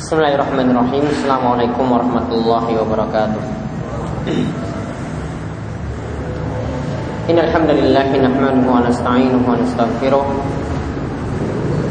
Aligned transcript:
Bismillahirrahmanirrahim 0.00 1.12
Assalamualaikum 1.12 1.84
warahmatullahi 1.92 2.72
wabarakatuh 2.72 3.42
Innalhamdulillah 7.28 8.08
Nahmaduhu 8.08 8.64
wa 8.64 8.80
nasta'inuhu 8.80 9.44
wa 9.44 9.60
nastaghfiruh 9.60 10.24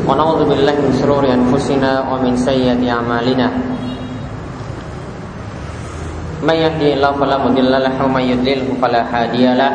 Wa 0.10 0.18
na'udhu 0.18 0.50
billahi 0.50 0.90
min 0.90 0.94
sururi 0.98 1.30
anfusina 1.38 2.02
Wa 2.10 2.18
min 2.18 2.34
sayyati 2.34 2.90
amalina 2.90 3.54
Man 6.42 6.58
yahdihillahu 6.66 7.14
fala 7.14 7.46
mudilla 7.46 7.78
lahu 7.78 8.10
Wa 8.10 8.18
man 8.18 8.26
yudlilhu 8.26 8.74
fala 8.82 9.06
hadiyalah 9.06 9.72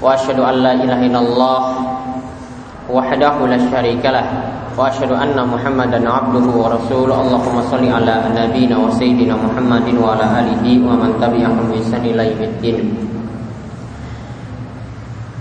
Wa 0.00 0.16
ashadu 0.16 0.48
an 0.48 0.64
la 0.64 0.72
ilaha 0.80 1.04
illallah 1.04 1.89
Wahdahu 2.89 3.49
la 3.49 3.57
syarika 3.57 4.09
lah 4.13 4.27
واشهد 4.75 5.07
ان 5.15 5.39
محمدا 5.39 6.03
عبده 6.03 6.45
ورسوله 6.51 7.15
اللهم 7.15 7.57
صل 7.71 7.83
على 7.95 8.15
نبينا 8.35 8.75
وسيدنا 8.75 9.35
محمد 9.39 9.87
وعلى 10.03 10.25
اله 10.39 10.63
ومن 10.83 11.09
تبعهم 11.23 11.63
باحسان 11.71 12.03
الى 12.03 12.23
يوم 12.35 12.41
الدين 12.43 12.79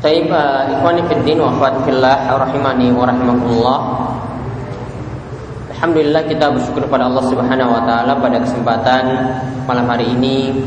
Taib 0.05 0.28
uh, 0.28 0.69
ikhwani 0.69 1.01
fiddin 1.09 1.41
wa 1.41 1.48
akhwati 1.48 1.88
fillah 1.88 2.28
rahimani 2.28 2.92
wa 2.92 3.09
rahimakumullah. 3.09 3.80
Alhamdulillah 5.73 6.28
kita 6.28 6.52
bersyukur 6.52 6.84
kepada 6.84 7.09
Allah 7.09 7.24
Subhanahu 7.24 7.73
wa 7.73 7.88
taala 7.88 8.12
pada 8.20 8.37
kesempatan 8.37 9.05
malam 9.64 9.88
hari 9.88 10.12
ini 10.12 10.60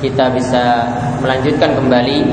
kita 0.00 0.32
bisa 0.32 0.80
melanjutkan 1.20 1.76
kembali 1.76 2.24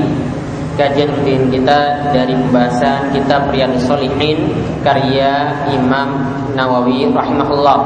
kajian 0.77 1.09
rutin 1.09 1.49
kita 1.49 2.13
dari 2.13 2.37
pembahasan 2.37 3.09
kitab 3.09 3.49
Riyadhus 3.49 3.89
Shalihin 3.89 4.53
karya 4.85 5.65
Imam 5.73 6.21
Nawawi 6.53 7.09
rahimahullah 7.09 7.79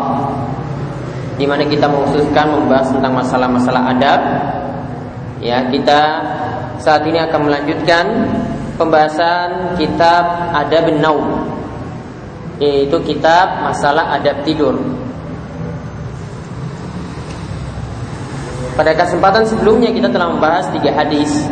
di 1.39 1.47
mana 1.47 1.63
kita 1.65 1.87
mengkhususkan 1.87 2.53
membahas 2.53 2.91
tentang 2.93 3.17
masalah-masalah 3.17 3.81
adab. 3.95 4.21
Ya 5.41 5.65
kita 5.73 6.01
saat 6.77 7.01
ini 7.07 7.17
akan 7.17 7.49
melanjutkan 7.49 8.05
pembahasan 8.77 9.73
kitab 9.79 10.53
Adab 10.53 10.85
Naum 11.01 11.49
yaitu 12.61 12.93
kitab 13.01 13.65
masalah 13.65 14.21
adab 14.21 14.45
tidur. 14.45 14.77
Pada 18.77 18.93
kesempatan 18.93 19.41
sebelumnya 19.49 19.89
kita 19.89 20.13
telah 20.13 20.29
membahas 20.29 20.69
tiga 20.69 20.93
hadis 20.93 21.49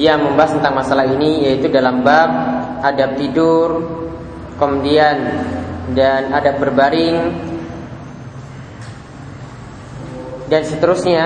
yang 0.00 0.24
membahas 0.24 0.56
tentang 0.56 0.74
masalah 0.76 1.04
ini 1.04 1.44
yaitu 1.48 1.68
dalam 1.68 2.00
bab 2.00 2.30
adab 2.80 3.16
tidur, 3.20 3.70
kemudian 4.56 5.16
dan 5.92 6.32
adab 6.32 6.62
berbaring 6.62 7.18
dan 10.48 10.62
seterusnya 10.64 11.24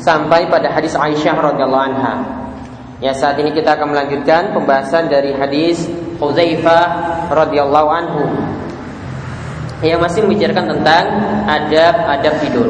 sampai 0.00 0.48
pada 0.48 0.72
hadis 0.72 0.96
Aisyah 0.96 1.36
radhiyallahu 1.36 1.86
anha. 1.92 2.14
Ya 3.00 3.16
saat 3.16 3.40
ini 3.40 3.56
kita 3.56 3.80
akan 3.80 3.96
melanjutkan 3.96 4.52
pembahasan 4.52 5.08
dari 5.08 5.32
hadis 5.32 5.88
Hudzaifah 6.20 6.84
radhiyallahu 7.32 7.88
anhu 7.88 8.24
yang 9.80 10.04
masih 10.04 10.28
membicarakan 10.28 10.76
tentang 10.76 11.04
adab-adab 11.48 12.34
tidur. 12.44 12.68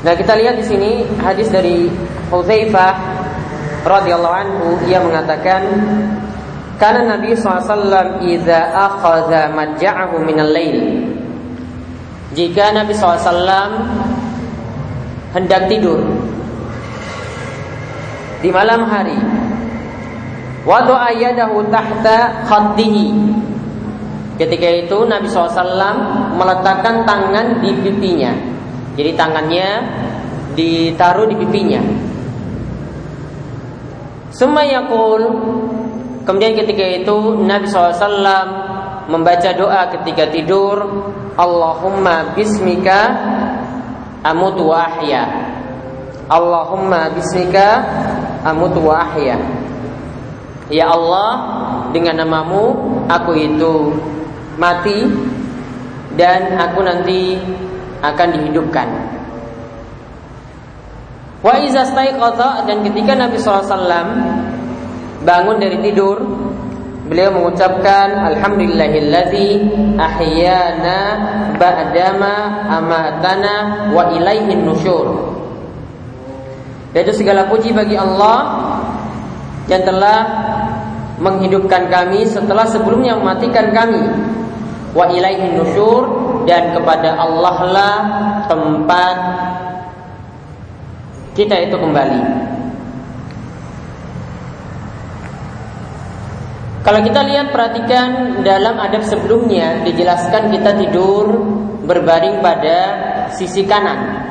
Nah 0.00 0.16
kita 0.16 0.32
lihat 0.32 0.56
di 0.56 0.64
sini 0.64 1.04
hadis 1.20 1.52
dari 1.52 1.92
Hudzaifah 2.32 2.94
radhiyallahu 3.84 4.36
anhu. 4.36 4.66
Ia 4.88 5.04
mengatakan 5.04 5.60
karena 6.80 7.16
Nabi 7.16 7.36
SAW 7.36 8.24
idza 8.24 8.72
akhadha 8.72 9.52
min 10.24 10.36
al-lail 10.40 10.80
jika 12.32 12.72
Nabi 12.72 12.96
SAW 12.96 13.76
hendak 15.36 15.68
tidur 15.68 16.00
di 18.40 18.48
malam 18.48 18.88
hari 18.88 19.20
wadu 20.64 20.96
ayadahu 20.96 21.68
tahta 21.68 22.48
khaddihi. 22.48 23.36
Ketika 24.40 24.88
itu 24.88 25.04
Nabi 25.04 25.28
SAW 25.28 26.32
meletakkan 26.40 27.04
tangan 27.04 27.60
di 27.60 27.76
pipinya 27.84 28.32
jadi 28.98 29.14
tangannya 29.14 29.68
ditaruh 30.54 31.26
di 31.30 31.36
pipinya. 31.38 31.82
Semayakul 34.30 35.22
Kemudian 36.30 36.52
ketika 36.52 36.84
itu 36.84 37.16
Nabi 37.42 37.66
SAW 37.66 38.06
membaca 39.08 39.50
doa 39.56 39.88
ketika 39.98 40.28
tidur 40.28 40.78
Allahumma 41.34 42.36
bismika 42.36 43.10
amutu 44.22 44.68
wa 44.68 44.84
ahya 44.84 45.26
Allahumma 46.30 47.10
bismika 47.16 47.82
amutu 48.44 48.84
wa 48.84 49.00
ahya 49.00 49.40
Ya 50.70 50.92
Allah 50.92 51.30
dengan 51.90 52.22
namamu 52.22 52.78
aku 53.10 53.34
itu 53.34 53.96
mati 54.54 55.08
dan 56.14 56.60
aku 56.60 56.84
nanti 56.84 57.42
akan 58.00 58.28
dihidupkan. 58.36 58.88
Wa 61.40 61.56
iza 61.64 61.88
dan 62.68 62.84
ketika 62.84 63.16
Nabi 63.16 63.40
SAW 63.40 63.72
bangun 65.24 65.56
dari 65.56 65.80
tidur, 65.80 66.20
beliau 67.08 67.32
mengucapkan 67.32 68.28
Alhamdulillahilladzi 68.36 69.48
ahyana 69.96 70.98
ba'dama 71.56 72.68
amatana 72.68 73.54
wa 73.96 74.12
ilaihin 74.12 74.68
nusyur. 74.68 75.32
Yaitu 76.92 77.16
segala 77.16 77.48
puji 77.48 77.72
bagi 77.72 77.96
Allah 77.96 78.38
yang 79.64 79.80
telah 79.86 80.18
menghidupkan 81.24 81.88
kami 81.88 82.28
setelah 82.28 82.68
sebelumnya 82.68 83.16
mematikan 83.16 83.72
kami. 83.72 84.02
Wa 84.92 85.08
ilaihin 85.08 85.56
nusyur 85.56 86.19
dan 86.48 86.76
kepada 86.76 87.16
Allah 87.16 87.56
lah 87.68 87.96
tempat 88.46 89.16
kita 91.34 91.56
itu 91.68 91.76
kembali. 91.78 92.20
Kalau 96.80 97.00
kita 97.04 97.20
lihat 97.28 97.52
perhatikan 97.52 98.40
dalam 98.40 98.80
adab 98.80 99.04
sebelumnya 99.04 99.84
dijelaskan 99.84 100.48
kita 100.48 100.80
tidur 100.80 101.28
berbaring 101.84 102.40
pada 102.40 102.78
sisi 103.36 103.68
kanan. 103.68 104.26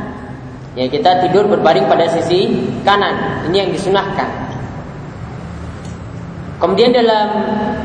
Ya 0.74 0.90
kita 0.90 1.24
tidur 1.28 1.46
berbaring 1.46 1.86
pada 1.86 2.10
sisi 2.10 2.70
kanan. 2.82 3.46
Ini 3.50 3.68
yang 3.68 3.72
disunahkan. 3.74 4.30
Kemudian 6.60 6.92
dalam 6.92 7.28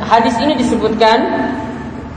hadis 0.02 0.34
ini 0.42 0.58
disebutkan 0.58 1.18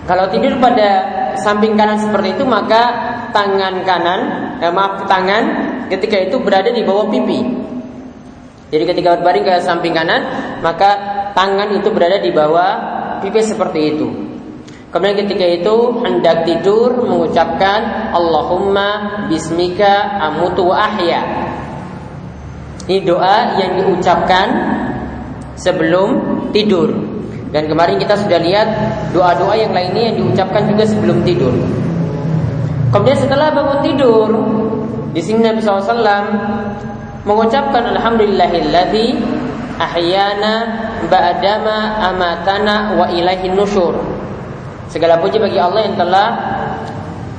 kalau 0.08 0.26
tidur 0.32 0.56
pada 0.58 1.17
samping 1.42 1.78
kanan 1.78 1.98
seperti 2.02 2.38
itu 2.38 2.44
maka 2.44 2.84
tangan 3.32 3.86
kanan 3.86 4.20
eh, 4.62 4.74
maaf 4.74 5.06
tangan 5.06 5.44
ketika 5.88 6.18
itu 6.28 6.38
berada 6.42 6.70
di 6.74 6.84
bawah 6.84 7.08
pipi. 7.08 7.40
Jadi 8.68 8.84
ketika 8.84 9.16
berbaring 9.16 9.48
ke 9.48 9.54
samping 9.64 9.96
kanan 9.96 10.28
maka 10.60 10.90
tangan 11.32 11.72
itu 11.72 11.88
berada 11.94 12.20
di 12.20 12.36
bawah 12.36 12.72
pipi 13.24 13.40
seperti 13.40 13.80
itu. 13.96 14.08
Kemudian 14.88 15.20
ketika 15.28 15.44
itu 15.44 15.76
hendak 16.04 16.48
tidur 16.48 17.04
mengucapkan 17.04 18.12
Allahumma 18.16 19.24
bismika 19.28 20.20
amutu 20.20 20.72
wa 20.72 20.80
ahya. 20.80 21.22
Ini 22.88 23.04
doa 23.04 23.60
yang 23.60 23.84
diucapkan 23.84 24.48
sebelum 25.60 26.10
tidur. 26.56 27.07
Dan 27.52 27.72
kemarin 27.72 27.96
kita 27.96 28.20
sudah 28.20 28.40
lihat 28.44 28.68
doa-doa 29.16 29.56
yang 29.56 29.72
lainnya 29.72 30.12
yang 30.12 30.16
diucapkan 30.20 30.68
juga 30.68 30.84
sebelum 30.84 31.24
tidur. 31.24 31.56
Kemudian 32.92 33.20
setelah 33.20 33.52
bangun 33.52 33.80
tidur, 33.84 34.30
di 35.12 35.22
sini 35.24 35.44
Nabi 35.44 35.60
SAW 35.64 35.96
mengucapkan 37.28 37.84
Alhamdulillahilladzi 37.96 39.08
ahyana 39.80 40.56
ba'dama 41.08 42.04
amatana 42.12 42.96
wa 42.96 43.06
ilaihin 43.12 43.56
nusyur. 43.56 43.96
Segala 44.88 45.20
puji 45.20 45.40
bagi 45.40 45.60
Allah 45.60 45.84
yang 45.84 45.96
telah 46.00 46.28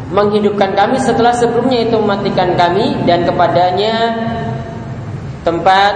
menghidupkan 0.08 0.72
kami 0.72 0.96
setelah 1.00 1.32
sebelumnya 1.36 1.84
itu 1.84 1.96
mematikan 2.00 2.56
kami 2.56 2.96
dan 3.04 3.28
kepadanya 3.28 4.16
tempat 5.44 5.92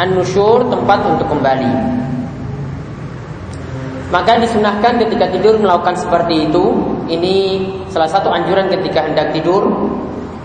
an-nusyur 0.00 0.68
tempat 0.68 0.98
untuk 1.04 1.28
kembali. 1.28 1.72
Maka 4.10 4.42
disunahkan 4.42 4.98
ketika 4.98 5.30
tidur 5.30 5.54
melakukan 5.62 5.94
seperti 5.94 6.50
itu. 6.50 6.64
Ini 7.06 7.34
salah 7.90 8.10
satu 8.10 8.30
anjuran 8.30 8.66
ketika 8.66 9.06
hendak 9.06 9.30
tidur. 9.30 9.70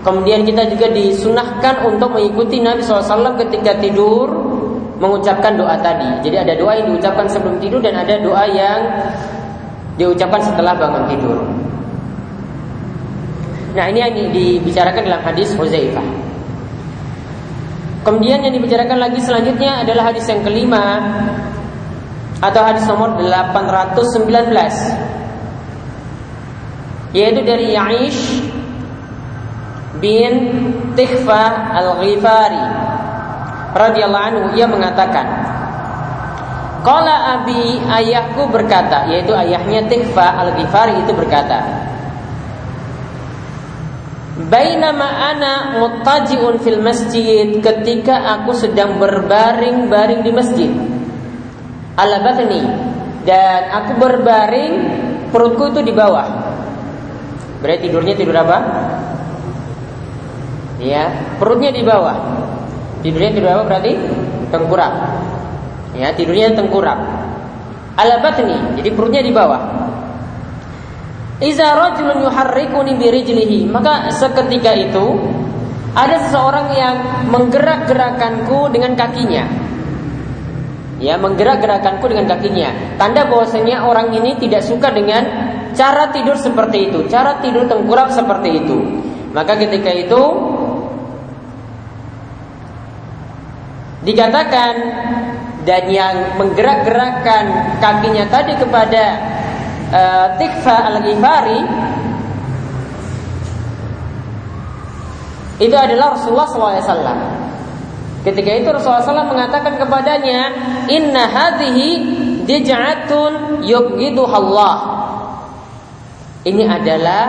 Kemudian 0.06 0.46
kita 0.46 0.70
juga 0.70 0.86
disunahkan 0.94 1.82
untuk 1.90 2.14
mengikuti 2.14 2.62
Nabi 2.62 2.86
SAW 2.86 3.42
ketika 3.42 3.74
tidur 3.82 4.30
mengucapkan 5.02 5.58
doa 5.58 5.74
tadi. 5.82 6.22
Jadi 6.22 6.46
ada 6.46 6.54
doa 6.54 6.78
yang 6.78 6.94
diucapkan 6.94 7.26
sebelum 7.26 7.58
tidur 7.58 7.82
dan 7.82 7.98
ada 7.98 8.22
doa 8.22 8.46
yang 8.46 8.80
diucapkan 9.98 10.46
setelah 10.46 10.78
bangun 10.78 11.04
tidur. 11.10 11.38
Nah 13.76 13.86
ini 13.92 14.00
yang 14.00 14.14
dibicarakan 14.32 15.02
dalam 15.04 15.22
hadis 15.26 15.52
Huzaifah. 15.58 16.06
Kemudian 18.06 18.46
yang 18.46 18.54
dibicarakan 18.54 19.02
lagi 19.02 19.18
selanjutnya 19.18 19.82
adalah 19.82 20.14
hadis 20.14 20.30
yang 20.30 20.46
kelima 20.46 21.02
atau 22.46 22.62
hadis 22.62 22.86
nomor 22.86 23.18
819 23.18 24.54
yaitu 27.16 27.42
dari 27.42 27.74
Ya'ish 27.74 28.44
bin 30.04 30.34
Tikhfa 30.94 31.74
Al-Ghifari. 31.74 32.66
Radhiyallahu 33.76 34.28
anhu 34.32 34.44
ia 34.56 34.72
mengatakan 34.72 35.28
Qala 36.86 37.42
abi 37.42 37.82
ayahku 37.82 38.46
berkata 38.48 39.10
yaitu 39.10 39.34
ayahnya 39.34 39.90
Tikhfa 39.90 40.46
Al-Ghifari 40.46 41.02
itu 41.02 41.12
berkata 41.12 41.60
Bainama 44.36 45.08
ana 45.08 45.80
muttaji'un 45.80 46.60
fil 46.60 46.84
masjid 46.84 47.56
ketika 47.64 48.38
aku 48.38 48.52
sedang 48.52 49.00
berbaring-baring 49.00 50.28
di 50.28 50.32
masjid 50.36 50.72
ala 51.96 52.20
batni 52.20 52.62
dan 53.24 53.72
aku 53.72 53.92
berbaring 53.98 54.74
perutku 55.32 55.74
itu 55.74 55.82
di 55.82 55.94
bawah. 55.96 56.28
Berarti 57.64 57.90
tidurnya 57.90 58.14
tidur 58.14 58.36
apa? 58.38 58.58
Ya, 60.78 61.10
perutnya 61.42 61.74
di 61.74 61.82
bawah. 61.82 62.18
Tidurnya 63.02 63.32
tidur 63.34 63.50
apa 63.50 63.64
berarti? 63.66 63.92
Tengkurap. 64.54 64.94
Ya, 65.98 66.14
tidurnya 66.14 66.54
tengkurap. 66.54 67.00
Ala 67.96 68.20
batni, 68.22 68.78
jadi 68.78 68.92
perutnya 68.92 69.24
di 69.24 69.32
bawah. 69.32 69.88
Iza 71.40 71.68
rajulun 71.76 72.28
yuharrikuni 72.28 72.96
birijlihi, 73.00 73.68
maka 73.72 74.12
seketika 74.12 74.72
itu 74.76 75.20
ada 75.96 76.28
seseorang 76.28 76.76
yang 76.76 76.96
menggerak-gerakanku 77.32 78.68
dengan 78.72 79.00
kakinya 79.00 79.65
ya 81.06 81.22
menggerak-gerakanku 81.22 82.10
dengan 82.10 82.26
kakinya. 82.26 82.98
Tanda 82.98 83.30
bahwasanya 83.30 83.86
orang 83.86 84.10
ini 84.18 84.42
tidak 84.42 84.66
suka 84.66 84.90
dengan 84.90 85.22
cara 85.78 86.10
tidur 86.10 86.34
seperti 86.34 86.90
itu, 86.90 87.06
cara 87.06 87.38
tidur 87.46 87.70
tengkurap 87.70 88.10
seperti 88.10 88.66
itu. 88.66 88.78
Maka 89.38 89.54
ketika 89.62 89.94
itu 89.94 90.22
dikatakan 94.02 94.74
dan 95.66 95.84
yang 95.94 96.42
menggerak-gerakkan 96.42 97.78
kakinya 97.78 98.26
tadi 98.34 98.54
kepada 98.58 99.04
uh, 99.94 100.28
Tikfa 100.42 100.78
al-Ghifari 100.94 101.62
itu 105.62 105.76
adalah 105.76 106.18
Rasulullah 106.18 106.50
SAW. 106.50 107.35
Ketika 108.26 108.52
itu 108.58 108.68
Rasulullah 108.74 109.06
SAW 109.06 109.30
mengatakan 109.38 109.78
kepadanya, 109.78 110.50
Inna 110.90 111.30
hadhihi 111.30 111.90
dij'atun 112.50 113.62
Allah. 114.26 114.76
Ini 116.46 116.64
adalah 116.66 117.24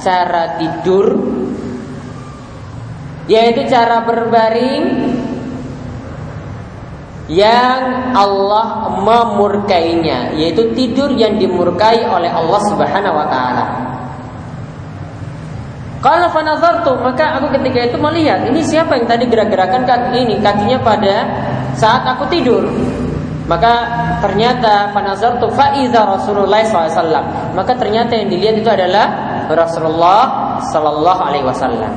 cara 0.00 0.60
tidur 0.60 1.16
yaitu 3.28 3.68
cara 3.68 4.08
berbaring 4.08 4.84
yang 7.28 8.16
Allah 8.16 8.88
memurkainya 9.04 10.32
yaitu 10.32 10.72
tidur 10.72 11.12
yang 11.12 11.36
dimurkai 11.36 12.08
oleh 12.08 12.32
Allah 12.32 12.60
Subhanahu 12.72 13.16
wa 13.20 13.26
taala. 13.28 13.64
Kalau 15.98 16.30
fanazartu 16.30 16.94
maka 17.02 17.42
aku 17.42 17.50
ketika 17.58 17.90
itu 17.90 17.98
melihat 17.98 18.46
ini 18.46 18.62
siapa 18.62 18.94
yang 18.94 19.10
tadi 19.10 19.26
gerak-gerakan 19.26 19.82
kaki 19.82 20.30
ini 20.30 20.38
kakinya 20.38 20.78
pada 20.78 21.26
saat 21.74 22.06
aku 22.06 22.30
tidur. 22.30 22.70
Maka 23.48 23.72
ternyata 24.20 24.92
fanazartu 24.92 25.48
faiza 25.56 26.04
Rasulullah 26.04 26.60
SAW. 26.62 27.56
Maka 27.56 27.72
ternyata 27.80 28.14
yang 28.14 28.28
dilihat 28.28 28.60
itu 28.60 28.68
adalah 28.68 29.08
Rasulullah 29.48 30.60
Sallallahu 30.68 31.20
Alaihi 31.24 31.46
Wasallam. 31.48 31.92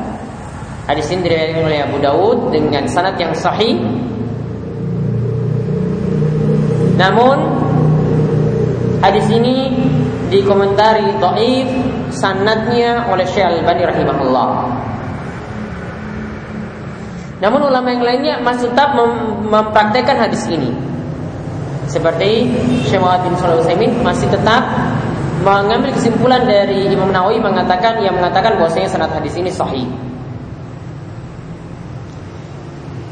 Hadis 0.88 1.12
ini 1.12 1.28
diriwayatkan 1.28 1.62
oleh 1.68 1.80
Abu 1.84 1.98
Dawud 2.00 2.38
dengan 2.56 2.88
sanad 2.88 3.20
yang 3.20 3.36
sahih. 3.36 3.78
Namun 6.96 7.38
hadis 9.04 9.28
ini 9.28 9.76
dikomentari 10.32 11.20
dhaif 11.20 11.70
sanadnya 12.12 13.08
oleh 13.08 13.26
Syekh 13.26 13.48
Al-Albani 13.48 13.84
rahimahullah. 13.88 14.50
Namun 17.42 17.74
ulama 17.74 17.90
yang 17.90 18.06
lainnya 18.06 18.36
masih 18.46 18.70
tetap 18.70 18.94
mem 18.94 19.42
mempraktekkan 19.50 20.14
hadis 20.14 20.46
ini. 20.46 20.70
Seperti 21.90 22.48
Syekh 22.86 23.02
Muhammad 23.02 23.28
bin 23.28 23.34
Shalih 23.42 23.92
masih 24.06 24.30
tetap 24.30 24.62
mengambil 25.42 25.90
kesimpulan 25.98 26.46
dari 26.46 26.86
Imam 26.86 27.10
Nawawi 27.10 27.42
mengatakan 27.42 27.98
yang 28.06 28.14
mengatakan 28.14 28.62
bahwasanya 28.62 28.94
sanad 28.94 29.10
hadis 29.10 29.34
ini 29.42 29.50
sahih. 29.50 29.90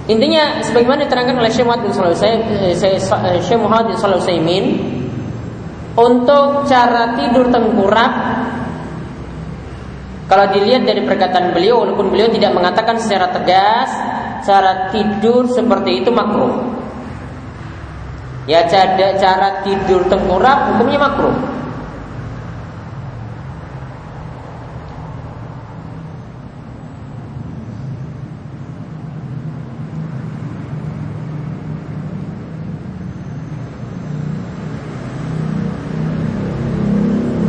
Intinya 0.06 0.62
sebagaimana 0.62 1.10
diterangkan 1.10 1.38
oleh 1.38 1.50
Syekh 1.50 1.66
Muhammad 1.66 1.90
bin 1.90 1.94
Shalih 1.98 3.02
Syekh 3.42 3.60
Muhammad 3.60 3.86
bin 3.90 3.98
Shalih 3.98 4.22
untuk 5.98 6.70
cara 6.70 7.18
tidur 7.18 7.50
tengkurap 7.50 8.14
kalau 10.30 10.46
dilihat 10.54 10.86
dari 10.86 11.02
perkataan 11.10 11.58
beliau, 11.58 11.82
walaupun 11.82 12.14
beliau 12.14 12.30
tidak 12.30 12.54
mengatakan 12.54 13.02
secara 13.02 13.34
tegas, 13.34 13.90
cara 14.46 14.94
tidur 14.94 15.50
seperti 15.50 16.06
itu 16.06 16.14
makruh. 16.14 16.70
Ya 18.46 18.62
cara, 18.70 19.18
cara 19.18 19.66
tidur 19.66 20.06
tengkurap 20.06 20.78
hukumnya 20.78 21.02
makruh. 21.02 21.34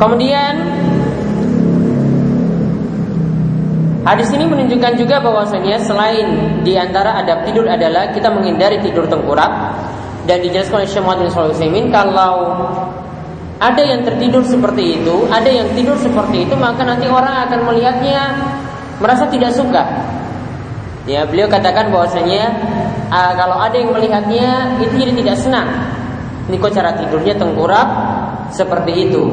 Kemudian 0.01 0.80
Hadis 4.01 4.33
ini 4.33 4.49
menunjukkan 4.49 4.97
juga 4.97 5.21
bahwasanya 5.21 5.77
selain 5.85 6.27
di 6.65 6.73
antara 6.73 7.21
adab 7.21 7.45
tidur 7.45 7.69
adalah 7.69 8.09
kita 8.17 8.33
menghindari 8.33 8.81
tidur 8.81 9.05
tengkurap 9.05 9.77
dan 10.25 10.41
dijelaskan 10.41 10.81
oleh 10.81 10.89
Syekh 10.89 11.05
Muhammad 11.05 11.29
bin 11.61 11.93
kalau 11.93 12.65
ada 13.61 13.83
yang 13.85 14.01
tertidur 14.01 14.41
seperti 14.41 14.97
itu, 14.97 15.29
ada 15.29 15.53
yang 15.53 15.69
tidur 15.77 15.93
seperti 16.01 16.49
itu, 16.49 16.57
maka 16.57 16.81
nanti 16.81 17.05
orang 17.13 17.45
akan 17.45 17.61
melihatnya 17.69 18.21
merasa 19.05 19.29
tidak 19.29 19.53
suka. 19.53 19.85
Ya, 21.05 21.29
beliau 21.29 21.45
katakan 21.45 21.93
bahwasanya 21.93 22.57
uh, 23.13 23.33
kalau 23.37 23.61
ada 23.61 23.77
yang 23.77 23.93
melihatnya 23.93 24.81
itu 24.81 24.97
jadi 24.97 25.13
tidak 25.13 25.37
senang. 25.37 25.69
Ini 26.49 26.57
kok 26.57 26.73
cara 26.73 26.97
tidurnya 26.97 27.37
tengkurap 27.37 27.89
seperti 28.49 29.13
itu. 29.13 29.29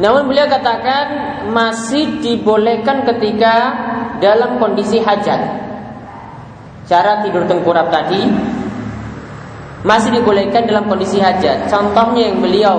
Namun 0.00 0.32
beliau 0.32 0.48
katakan 0.48 1.06
masih 1.52 2.24
dibolehkan 2.24 3.04
ketika 3.04 3.54
dalam 4.16 4.56
kondisi 4.56 4.96
hajat. 4.96 5.40
Cara 6.88 7.20
tidur 7.22 7.44
tengkurap 7.44 7.92
tadi 7.92 8.24
masih 9.84 10.16
dibolehkan 10.16 10.64
dalam 10.64 10.88
kondisi 10.88 11.20
hajat. 11.20 11.68
Contohnya 11.68 12.32
yang 12.32 12.40
beliau 12.40 12.76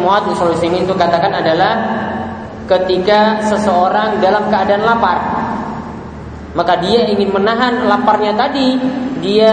Muhammad 0.00 0.56
bin 0.60 0.80
itu 0.80 0.92
katakan 0.96 1.32
adalah 1.32 1.72
ketika 2.64 3.44
seseorang 3.44 4.20
dalam 4.20 4.48
keadaan 4.48 4.84
lapar. 4.84 5.18
Maka 6.54 6.80
dia 6.80 7.04
ingin 7.10 7.34
menahan 7.34 7.84
laparnya 7.84 8.32
tadi, 8.32 8.78
dia 9.20 9.52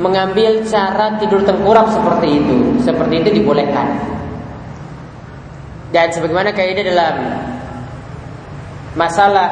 mengambil 0.00 0.64
cara 0.66 1.20
tidur 1.20 1.44
tengkurap 1.44 1.92
seperti 1.92 2.42
itu. 2.42 2.56
Seperti 2.82 3.14
itu 3.22 3.30
dibolehkan. 3.42 4.18
Dan 5.88 6.12
sebagaimana 6.12 6.52
kaidah 6.52 6.84
dalam 6.84 7.14
masalah 8.92 9.48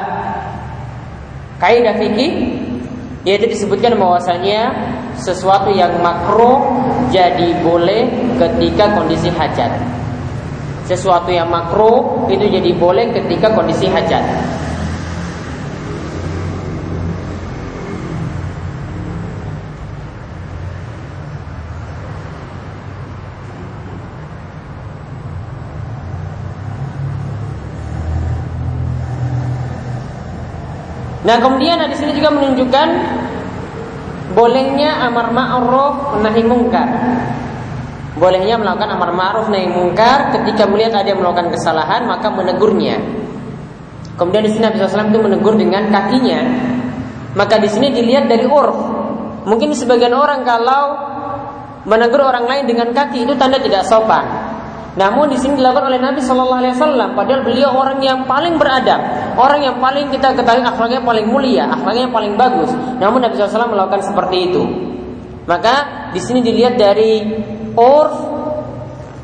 kaidah 1.57 1.97
fikih 1.97 2.33
yaitu 3.27 3.51
disebutkan 3.51 3.99
bahwasanya 3.99 4.71
sesuatu 5.19 5.73
yang 5.73 5.99
makruh 5.99 6.63
jadi 7.11 7.59
boleh 7.65 8.07
ketika 8.39 8.95
kondisi 8.95 9.33
hajat. 9.33 9.83
Sesuatu 10.87 11.35
yang 11.35 11.51
makruh 11.51 12.31
itu 12.31 12.47
jadi 12.47 12.71
boleh 12.79 13.11
ketika 13.11 13.51
kondisi 13.51 13.91
hajat. 13.91 14.23
Nah, 31.27 31.37
kemudian 31.43 31.83
di 31.91 31.97
sini 31.99 32.15
juga 32.15 32.31
menunjukkan 32.31 32.89
bolehnya 34.39 35.11
amar 35.11 35.35
ma'ruf 35.35 36.23
nahi 36.23 36.43
mungkar. 36.47 36.89
Bolehnya 38.15 38.55
melakukan 38.57 38.95
amar 38.95 39.11
ma'ruf 39.11 39.51
nahi 39.51 39.67
mungkar 39.67 40.31
ketika 40.39 40.71
melihat 40.71 41.03
ada 41.03 41.11
yang 41.11 41.19
melakukan 41.19 41.51
kesalahan 41.51 42.07
maka 42.07 42.31
menegurnya. 42.31 43.03
Kemudian 44.17 44.47
di 44.47 44.51
sini 44.55 44.63
Nabi 44.71 44.81
SAW 44.81 45.13
itu 45.13 45.21
menegur 45.21 45.55
dengan 45.59 45.91
kakinya. 45.91 46.41
Maka 47.37 47.61
di 47.61 47.69
sini 47.69 47.93
dilihat 47.93 48.31
dari 48.31 48.49
urf. 48.49 48.79
Mungkin 49.45 49.77
sebagian 49.77 50.15
orang 50.17 50.41
kalau 50.47 50.83
menegur 51.85 52.23
orang 52.23 52.49
lain 52.49 52.65
dengan 52.65 52.95
kaki 52.95 53.29
itu 53.29 53.35
tanda 53.37 53.61
tidak 53.61 53.85
sopan. 53.85 54.25
Namun 54.97 55.29
di 55.29 55.37
sini 55.37 55.61
dilakukan 55.61 55.93
oleh 55.93 56.01
Nabi 56.01 56.25
Shallallahu 56.25 56.61
Alaihi 56.65 56.73
Wasallam. 56.73 57.09
Padahal 57.13 57.41
beliau 57.45 57.77
orang 57.77 58.01
yang 58.01 58.25
paling 58.25 58.57
beradab, 58.57 59.01
orang 59.37 59.61
yang 59.63 59.77
paling 59.79 60.09
kita 60.11 60.33
ketahui 60.33 60.65
akhlaknya 60.65 61.01
paling 61.05 61.27
mulia, 61.29 61.69
akhlaknya 61.69 62.09
paling 62.11 62.35
bagus. 62.35 62.73
Namun 62.99 63.21
Nabi 63.21 63.37
SAW 63.37 63.71
melakukan 63.71 64.03
seperti 64.03 64.37
itu. 64.51 64.63
Maka 65.47 66.09
di 66.11 66.19
sini 66.19 66.43
dilihat 66.43 66.75
dari 66.75 67.23
urf 67.77 68.17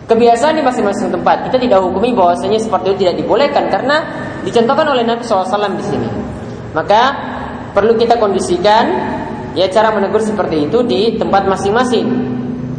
kebiasaan 0.06 0.54
di 0.54 0.62
masing-masing 0.62 1.10
tempat. 1.10 1.48
Kita 1.50 1.56
tidak 1.58 1.82
hukumi 1.82 2.12
bahwasanya 2.12 2.60
seperti 2.60 2.94
itu 2.94 2.98
tidak 3.08 3.16
dibolehkan 3.18 3.72
karena 3.72 3.96
dicontohkan 4.44 4.86
oleh 4.92 5.02
Nabi 5.02 5.24
SAW 5.24 5.74
di 5.80 5.84
sini. 5.84 6.08
Maka 6.76 7.02
perlu 7.72 7.96
kita 7.96 8.20
kondisikan 8.20 8.84
ya 9.56 9.68
cara 9.68 9.92
menegur 9.92 10.20
seperti 10.20 10.68
itu 10.68 10.84
di 10.84 11.16
tempat 11.16 11.48
masing-masing 11.48 12.21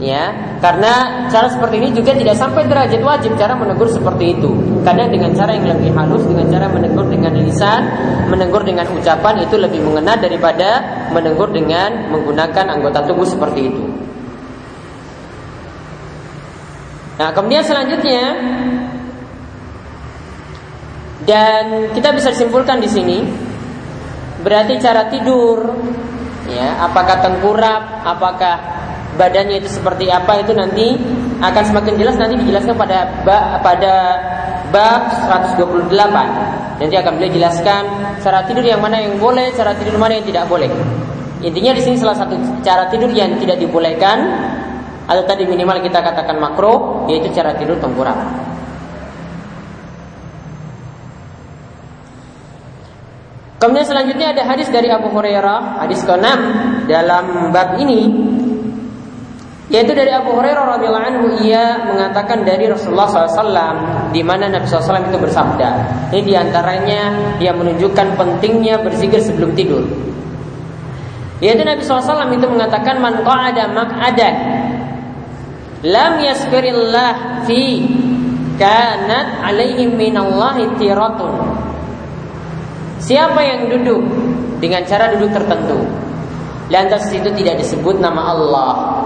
ya 0.03 0.35
karena 0.59 1.23
cara 1.31 1.47
seperti 1.47 1.79
ini 1.79 1.89
juga 1.95 2.11
tidak 2.11 2.35
sampai 2.35 2.67
derajat 2.67 2.99
wajib 2.99 3.39
cara 3.39 3.55
menegur 3.55 3.87
seperti 3.87 4.35
itu. 4.35 4.51
Kadang 4.83 5.15
dengan 5.15 5.31
cara 5.31 5.55
yang 5.55 5.71
lebih 5.71 5.95
halus 5.95 6.27
dengan 6.27 6.51
cara 6.51 6.67
menegur 6.67 7.07
dengan 7.07 7.31
lisan 7.39 7.81
menegur 8.27 8.67
dengan 8.67 8.83
ucapan 8.91 9.47
itu 9.47 9.55
lebih 9.55 9.79
mengena 9.79 10.19
daripada 10.19 10.83
menegur 11.15 11.47
dengan 11.55 12.11
menggunakan 12.11 12.65
anggota 12.79 13.07
tubuh 13.07 13.23
seperti 13.23 13.71
itu. 13.71 13.83
Nah 17.15 17.31
kemudian 17.31 17.63
selanjutnya 17.63 18.23
dan 21.23 21.95
kita 21.95 22.11
bisa 22.11 22.35
simpulkan 22.35 22.83
di 22.83 22.89
sini 22.91 23.23
berarti 24.43 24.75
cara 24.83 25.07
tidur 25.07 25.71
ya 26.51 26.83
apakah 26.83 27.23
tengkurap 27.23 28.03
apakah 28.03 28.55
badannya 29.15 29.61
itu 29.61 29.69
seperti 29.69 30.09
apa 30.09 30.41
itu 30.41 30.51
nanti 30.53 30.97
akan 31.43 31.63
semakin 31.63 31.93
jelas 31.99 32.15
nanti 32.15 32.39
dijelaskan 32.39 32.75
pada 32.77 32.99
pada 33.59 33.93
bab 34.73 35.01
128. 35.55 36.81
Nanti 36.81 36.95
akan 36.97 37.11
beliau 37.21 37.31
jelaskan 37.31 37.83
cara 38.19 38.43
tidur 38.49 38.65
yang 38.65 38.81
mana 38.81 38.97
yang 38.99 39.21
boleh, 39.21 39.53
cara 39.53 39.77
tidur 39.77 40.01
mana 40.01 40.17
yang 40.17 40.25
tidak 40.25 40.49
boleh. 40.49 40.67
Intinya 41.43 41.75
di 41.75 41.81
sini 41.83 41.95
salah 41.99 42.17
satu 42.17 42.39
cara 42.65 42.87
tidur 42.89 43.11
yang 43.13 43.37
tidak 43.37 43.59
dibolehkan 43.59 44.17
atau 45.03 45.23
tadi 45.27 45.43
minimal 45.43 45.83
kita 45.83 45.99
katakan 45.99 46.39
makro 46.39 47.05
yaitu 47.11 47.29
cara 47.35 47.53
tidur 47.59 47.77
tengkurap. 47.77 48.15
Kemudian 53.59 53.87
selanjutnya 53.87 54.35
ada 54.35 54.43
hadis 54.43 54.67
dari 54.67 54.91
Abu 54.91 55.07
Hurairah, 55.07 55.79
hadis 55.79 56.03
ke-6 56.03 56.27
dalam 56.91 57.55
bab 57.55 57.79
ini 57.79 58.11
yaitu 59.73 59.97
dari 59.97 60.13
Abu 60.13 60.37
Hurairah 60.37 60.77
radhiyallahu 60.77 61.07
anhu 61.09 61.25
ia 61.41 61.81
mengatakan 61.89 62.45
dari 62.45 62.69
Rasulullah 62.69 63.09
SAW 63.09 64.13
di 64.13 64.21
mana 64.21 64.45
Nabi 64.45 64.69
SAW 64.69 65.09
itu 65.09 65.17
bersabda. 65.17 65.69
Ini 66.13 66.21
di 66.21 66.33
antaranya 66.37 67.33
dia 67.41 67.57
menunjukkan 67.57 68.13
pentingnya 68.13 68.85
berzikir 68.85 69.17
sebelum 69.17 69.57
tidur. 69.57 69.81
Yaitu 71.41 71.65
Nabi 71.65 71.81
SAW 71.81 72.29
itu 72.37 72.45
mengatakan 72.45 73.01
man 73.01 73.25
qa'ada 73.25 73.73
maq'adan 73.73 74.35
lam 75.89 76.13
yaskirillah 76.21 77.41
fi 77.49 77.81
kanat 78.61 79.41
alaihi 79.41 79.89
minallahi 79.89 80.69
tiratun. 80.77 81.33
Siapa 83.01 83.41
yang 83.41 83.73
duduk 83.73 84.05
dengan 84.61 84.85
cara 84.85 85.09
duduk 85.17 85.33
tertentu 85.33 85.81
lantas 86.71 87.11
itu 87.11 87.27
tidak 87.35 87.59
disebut 87.59 87.99
nama 87.99 88.31
Allah 88.31 89.02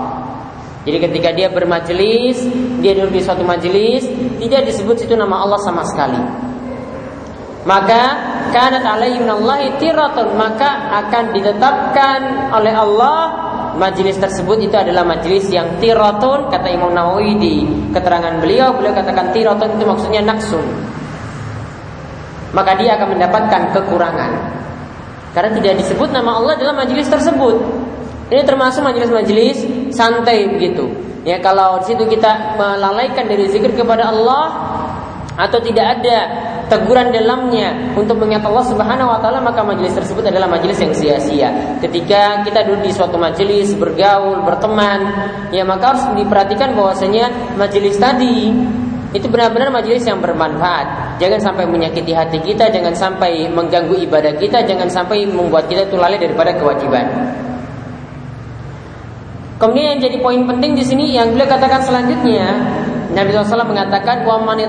jadi 0.88 0.98
ketika 1.04 1.30
dia 1.36 1.52
bermajelis, 1.52 2.40
dia 2.80 2.96
duduk 2.96 3.20
di 3.20 3.22
suatu 3.22 3.44
majelis, 3.44 4.08
tidak 4.40 4.72
disebut 4.72 5.04
situ 5.04 5.20
nama 5.20 5.44
Allah 5.44 5.60
sama 5.60 5.84
sekali. 5.84 6.16
Maka 7.68 8.04
kanat 8.56 8.88
alaihi 8.88 9.20
minallahi 9.20 9.76
tiratun, 9.76 10.40
maka 10.40 10.96
akan 11.04 11.36
ditetapkan 11.36 12.20
oleh 12.56 12.72
Allah 12.72 13.20
majelis 13.76 14.16
tersebut 14.16 14.64
itu 14.64 14.80
adalah 14.80 15.04
majelis 15.04 15.52
yang 15.52 15.76
tiratun 15.84 16.48
kata 16.48 16.72
Imam 16.72 16.96
Nawawi 16.96 17.36
di 17.36 17.56
keterangan 17.92 18.40
beliau 18.40 18.74
beliau 18.74 18.96
katakan 18.96 19.36
tiratun 19.36 19.78
itu 19.78 19.86
maksudnya 19.86 20.26
naksun 20.26 20.66
maka 22.56 22.74
dia 22.80 22.98
akan 22.98 23.14
mendapatkan 23.14 23.62
kekurangan. 23.76 24.32
Karena 25.36 25.52
tidak 25.54 25.74
disebut 25.84 26.10
nama 26.10 26.42
Allah 26.42 26.58
dalam 26.58 26.74
majelis 26.74 27.06
tersebut. 27.06 27.62
Ini 28.34 28.42
termasuk 28.42 28.82
majelis-majelis 28.82 29.62
santai 29.98 30.46
begitu. 30.46 30.86
Ya 31.26 31.42
kalau 31.42 31.82
di 31.82 31.92
situ 31.92 32.06
kita 32.06 32.56
melalaikan 32.56 33.26
dari 33.26 33.50
zikir 33.50 33.74
kepada 33.74 34.14
Allah 34.14 34.46
atau 35.36 35.60
tidak 35.60 36.00
ada 36.00 36.18
teguran 36.68 37.12
dalamnya 37.12 37.96
untuk 37.96 38.20
mengingat 38.20 38.48
Allah 38.48 38.66
Subhanahu 38.68 39.12
wa 39.12 39.20
taala 39.20 39.40
maka 39.40 39.64
majelis 39.64 39.96
tersebut 39.96 40.24
adalah 40.24 40.48
majelis 40.48 40.78
yang 40.80 40.94
sia-sia. 40.96 41.50
Ketika 41.84 42.44
kita 42.48 42.64
duduk 42.68 42.88
di 42.88 42.92
suatu 42.96 43.20
majelis 43.20 43.76
bergaul, 43.76 44.44
berteman, 44.44 45.00
ya 45.52 45.64
maka 45.68 45.96
harus 45.96 46.04
diperhatikan 46.16 46.76
bahwasanya 46.76 47.56
majelis 47.60 48.00
tadi 48.00 48.52
itu 49.16 49.28
benar-benar 49.32 49.72
majelis 49.72 50.04
yang 50.04 50.20
bermanfaat. 50.20 51.18
Jangan 51.18 51.40
sampai 51.40 51.66
menyakiti 51.66 52.12
hati 52.12 52.44
kita, 52.44 52.68
jangan 52.70 52.94
sampai 52.94 53.48
mengganggu 53.48 53.96
ibadah 54.04 54.36
kita, 54.36 54.68
jangan 54.68 54.92
sampai 54.92 55.24
membuat 55.26 55.72
kita 55.72 55.88
itu 55.88 55.96
lalai 55.96 56.20
daripada 56.20 56.54
kewajiban. 56.54 57.08
Kemudian 59.58 59.98
yang 59.98 60.02
jadi 60.06 60.18
poin 60.22 60.46
penting 60.46 60.78
di 60.78 60.86
sini 60.86 61.18
yang 61.18 61.34
beliau 61.34 61.50
katakan 61.50 61.82
selanjutnya, 61.82 62.46
Nabi 63.18 63.34
SAW 63.34 63.66
mengatakan 63.66 64.22
wa 64.22 64.46
man 64.46 64.62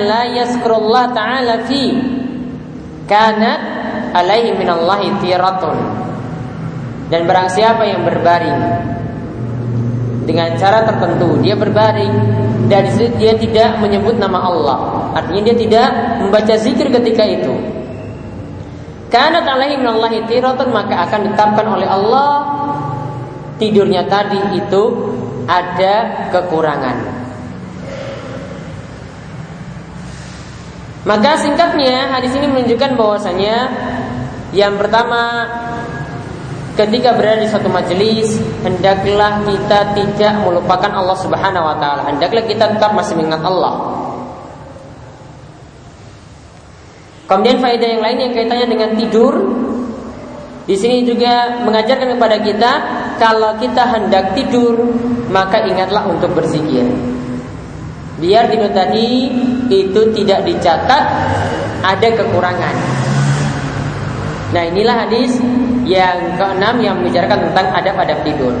la 0.00 0.22
yazkurullah 0.32 1.12
ta'ala 1.12 1.68
fi 1.68 1.92
kanat 3.04 3.60
alaihi 4.16 4.56
minallahi. 4.56 5.12
Dan 7.08 7.24
barang 7.28 7.48
siapa 7.52 7.84
yang 7.84 8.04
berbaring 8.08 8.60
dengan 10.24 10.56
cara 10.56 10.84
tertentu, 10.88 11.40
dia 11.44 11.56
berbaring 11.56 12.12
dan 12.68 12.84
di 12.96 13.12
dia 13.16 13.36
tidak 13.36 13.80
menyebut 13.80 14.16
nama 14.16 14.44
Allah. 14.44 14.78
Artinya 15.16 15.52
dia 15.52 15.56
tidak 15.56 15.88
membaca 16.20 16.54
zikir 16.56 16.88
ketika 16.88 17.24
itu. 17.28 17.52
Karena 19.08 19.40
alaihi 19.40 19.80
minallahi 19.80 20.24
tiratun 20.28 20.68
maka 20.68 21.08
akan 21.08 21.32
ditetapkan 21.32 21.64
oleh 21.64 21.88
Allah 21.88 22.32
tidurnya 23.58 24.06
tadi 24.06 24.38
itu 24.56 24.82
ada 25.50 26.28
kekurangan. 26.30 27.18
Maka 31.06 31.40
singkatnya 31.40 32.12
hadis 32.12 32.36
ini 32.36 32.46
menunjukkan 32.52 32.98
bahwasanya 32.98 33.56
yang 34.52 34.76
pertama 34.76 35.46
ketika 36.76 37.16
berada 37.16 37.42
di 37.42 37.48
suatu 37.50 37.66
majelis 37.72 38.38
hendaklah 38.62 39.42
kita 39.42 39.98
tidak 39.98 40.34
melupakan 40.44 40.92
Allah 40.94 41.16
Subhanahu 41.16 41.64
wa 41.64 41.76
taala. 41.80 42.06
Hendaklah 42.12 42.44
kita 42.44 42.76
tetap 42.76 42.92
masih 42.92 43.16
mengingat 43.16 43.40
Allah. 43.40 43.74
Kemudian 47.28 47.60
faedah 47.60 47.88
yang 47.88 48.02
lain 48.04 48.18
yang 48.24 48.32
kaitannya 48.32 48.66
dengan 48.68 48.90
tidur 48.96 49.34
di 50.68 50.76
sini 50.76 51.04
juga 51.08 51.64
mengajarkan 51.64 52.16
kepada 52.16 52.36
kita 52.44 52.72
kalau 53.18 53.58
kita 53.58 53.84
hendak 53.84 54.32
tidur 54.32 54.78
maka 55.28 55.60
ingatlah 55.66 56.08
untuk 56.08 56.32
berzikir. 56.32 56.86
Biar 58.18 58.50
tidur 58.50 58.70
tadi 58.74 59.30
itu 59.70 60.00
tidak 60.16 60.42
dicatat 60.42 61.02
ada 61.84 62.08
kekurangan. 62.18 62.76
Nah 64.50 64.62
inilah 64.64 65.06
hadis 65.06 65.36
yang 65.84 66.34
keenam 66.40 66.80
yang 66.80 66.94
membicarakan 66.98 67.50
tentang 67.50 67.66
adab-adab 67.78 68.18
tidur. 68.24 68.54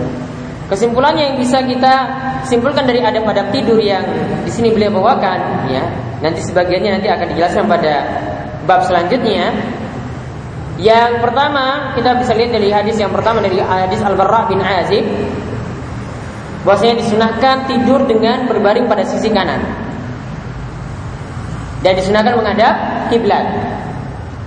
Kesimpulannya 0.68 1.32
yang 1.32 1.36
bisa 1.40 1.64
kita 1.64 1.94
simpulkan 2.44 2.84
dari 2.84 3.00
adab-adab 3.00 3.48
tidur 3.48 3.80
yang 3.80 4.04
di 4.44 4.50
sini 4.52 4.68
beliau 4.68 5.00
bawakan, 5.00 5.64
ya 5.72 5.80
nanti 6.20 6.44
sebagiannya 6.44 7.00
nanti 7.00 7.08
akan 7.08 7.26
dijelaskan 7.32 7.64
pada 7.64 7.94
bab 8.68 8.84
selanjutnya. 8.84 9.48
Yang 10.78 11.26
pertama 11.26 11.92
kita 11.98 12.22
bisa 12.22 12.38
lihat 12.38 12.54
dari 12.54 12.70
hadis 12.70 12.94
yang 13.02 13.10
pertama 13.10 13.42
dari 13.42 13.58
hadis 13.58 13.98
Al 13.98 14.14
Barra 14.14 14.46
bin 14.46 14.62
Azib 14.62 15.02
bahwasanya 16.62 17.02
disunahkan 17.02 17.66
tidur 17.66 18.06
dengan 18.06 18.46
berbaring 18.46 18.86
pada 18.86 19.02
sisi 19.02 19.26
kanan 19.34 19.58
dan 21.82 21.92
disunahkan 21.98 22.38
menghadap 22.38 22.74
kiblat. 23.10 23.46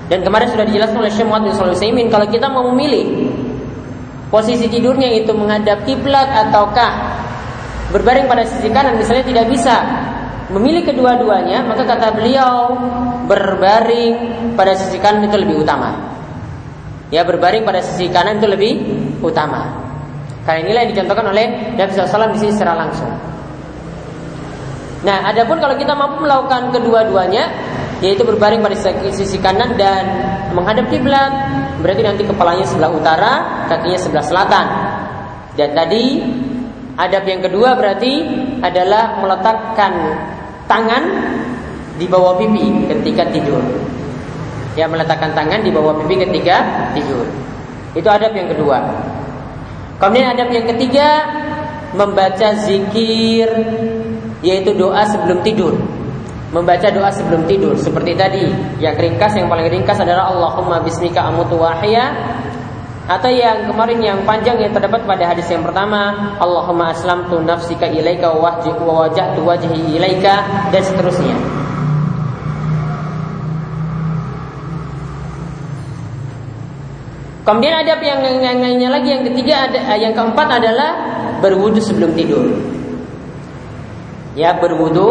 Dan 0.07 0.23
kemarin 0.27 0.51
sudah 0.51 0.67
dijelaskan 0.67 0.99
oleh 1.03 1.11
Syekh 1.11 1.27
Muhammad 1.27 1.55
bin 1.79 2.07
kalau 2.11 2.27
kita 2.27 2.47
mau 2.51 2.67
memilih 2.71 3.31
posisi 4.31 4.67
tidurnya 4.71 5.11
itu 5.11 5.31
menghadap 5.35 5.83
kiblat 5.83 6.27
ataukah 6.47 7.19
berbaring 7.91 8.27
pada 8.27 8.47
sisi 8.47 8.71
kanan 8.71 8.95
misalnya 8.95 9.27
tidak 9.27 9.45
bisa 9.51 9.75
memilih 10.51 10.83
kedua-duanya, 10.83 11.63
maka 11.63 11.87
kata 11.87 12.11
beliau 12.15 12.75
berbaring 13.27 14.15
pada 14.55 14.75
sisi 14.75 14.99
kanan 14.99 15.27
itu 15.27 15.39
lebih 15.39 15.63
utama. 15.63 15.95
Ya 17.11 17.27
berbaring 17.27 17.67
pada 17.67 17.83
sisi 17.83 18.07
kanan 18.07 18.39
itu 18.39 18.47
lebih 18.47 18.73
utama. 19.19 19.67
Karena 20.47 20.65
inilah 20.65 20.79
yang 20.87 20.91
dicontohkan 20.95 21.27
oleh 21.29 21.45
Nabi 21.77 21.91
SAW 21.93 22.33
di 22.33 22.39
sini 22.39 22.51
secara 22.55 22.73
langsung. 22.73 23.11
Nah, 25.01 25.27
adapun 25.27 25.57
kalau 25.57 25.75
kita 25.77 25.93
mampu 25.97 26.23
melakukan 26.23 26.71
kedua-duanya, 26.73 27.49
yaitu 28.01 28.21
berbaring 28.25 28.61
pada 28.61 28.77
sisi 29.13 29.37
kanan 29.37 29.77
dan 29.77 30.03
menghadap 30.53 30.89
kiblat, 30.89 31.29
berarti 31.81 32.01
nanti 32.05 32.23
kepalanya 32.25 32.65
sebelah 32.65 32.91
utara, 32.93 33.33
kakinya 33.69 33.99
sebelah 33.99 34.25
selatan. 34.25 34.65
Dan 35.57 35.73
tadi 35.75 36.21
adab 36.97 37.23
yang 37.25 37.41
kedua 37.41 37.73
berarti 37.77 38.13
adalah 38.61 39.19
meletakkan 39.19 39.93
tangan 40.69 41.03
di 41.97 42.05
bawah 42.05 42.37
pipi 42.37 42.89
ketika 42.89 43.29
tidur. 43.29 43.61
Ya 44.79 44.87
meletakkan 44.87 45.35
tangan 45.35 45.61
di 45.61 45.71
bawah 45.71 45.99
pipi 46.03 46.23
ketika 46.23 46.87
tidur. 46.95 47.27
Itu 47.91 48.07
adab 48.07 48.31
yang 48.31 48.47
kedua. 48.47 48.79
Kemudian 49.99 50.31
adab 50.31 50.49
yang 50.49 50.65
ketiga 50.71 51.27
membaca 51.91 52.55
zikir 52.55 53.47
yaitu 54.41 54.71
doa 54.73 55.03
sebelum 55.05 55.43
tidur. 55.43 55.75
Membaca 56.51 56.87
doa 56.91 57.11
sebelum 57.11 57.47
tidur 57.47 57.75
seperti 57.75 58.15
tadi. 58.15 58.47
Yang 58.79 59.11
ringkas 59.11 59.35
yang 59.35 59.51
paling 59.51 59.67
ringkas 59.67 59.99
adalah 59.99 60.31
Allahumma 60.31 60.79
bismika 60.83 61.23
amutu 61.27 61.59
wahya 61.59 62.11
atau 63.11 63.27
yang 63.27 63.67
kemarin 63.67 63.99
yang 63.99 64.19
panjang 64.23 64.55
yang 64.55 64.71
terdapat 64.71 65.03
pada 65.03 65.35
hadis 65.35 65.49
yang 65.51 65.65
pertama 65.65 66.31
Allahumma 66.39 66.95
aslamtu 66.95 67.43
nafsika 67.43 67.89
ilaika 67.89 68.31
wa 68.31 68.55
wajhi 68.55 69.79
ilaika 69.99 70.35
dan 70.71 70.79
seterusnya 70.79 71.60
Kemudian 77.41 77.73
ada 77.73 77.97
yang, 77.97 78.21
yang 78.21 78.59
lainnya 78.61 78.89
lagi 78.93 79.09
yang 79.17 79.25
ketiga 79.25 79.65
ada 79.65 79.97
yang 79.97 80.13
keempat 80.13 80.61
adalah 80.61 80.89
berwudu 81.41 81.81
sebelum 81.81 82.13
tidur. 82.13 82.53
Ya 84.37 84.53
berwudu 84.61 85.09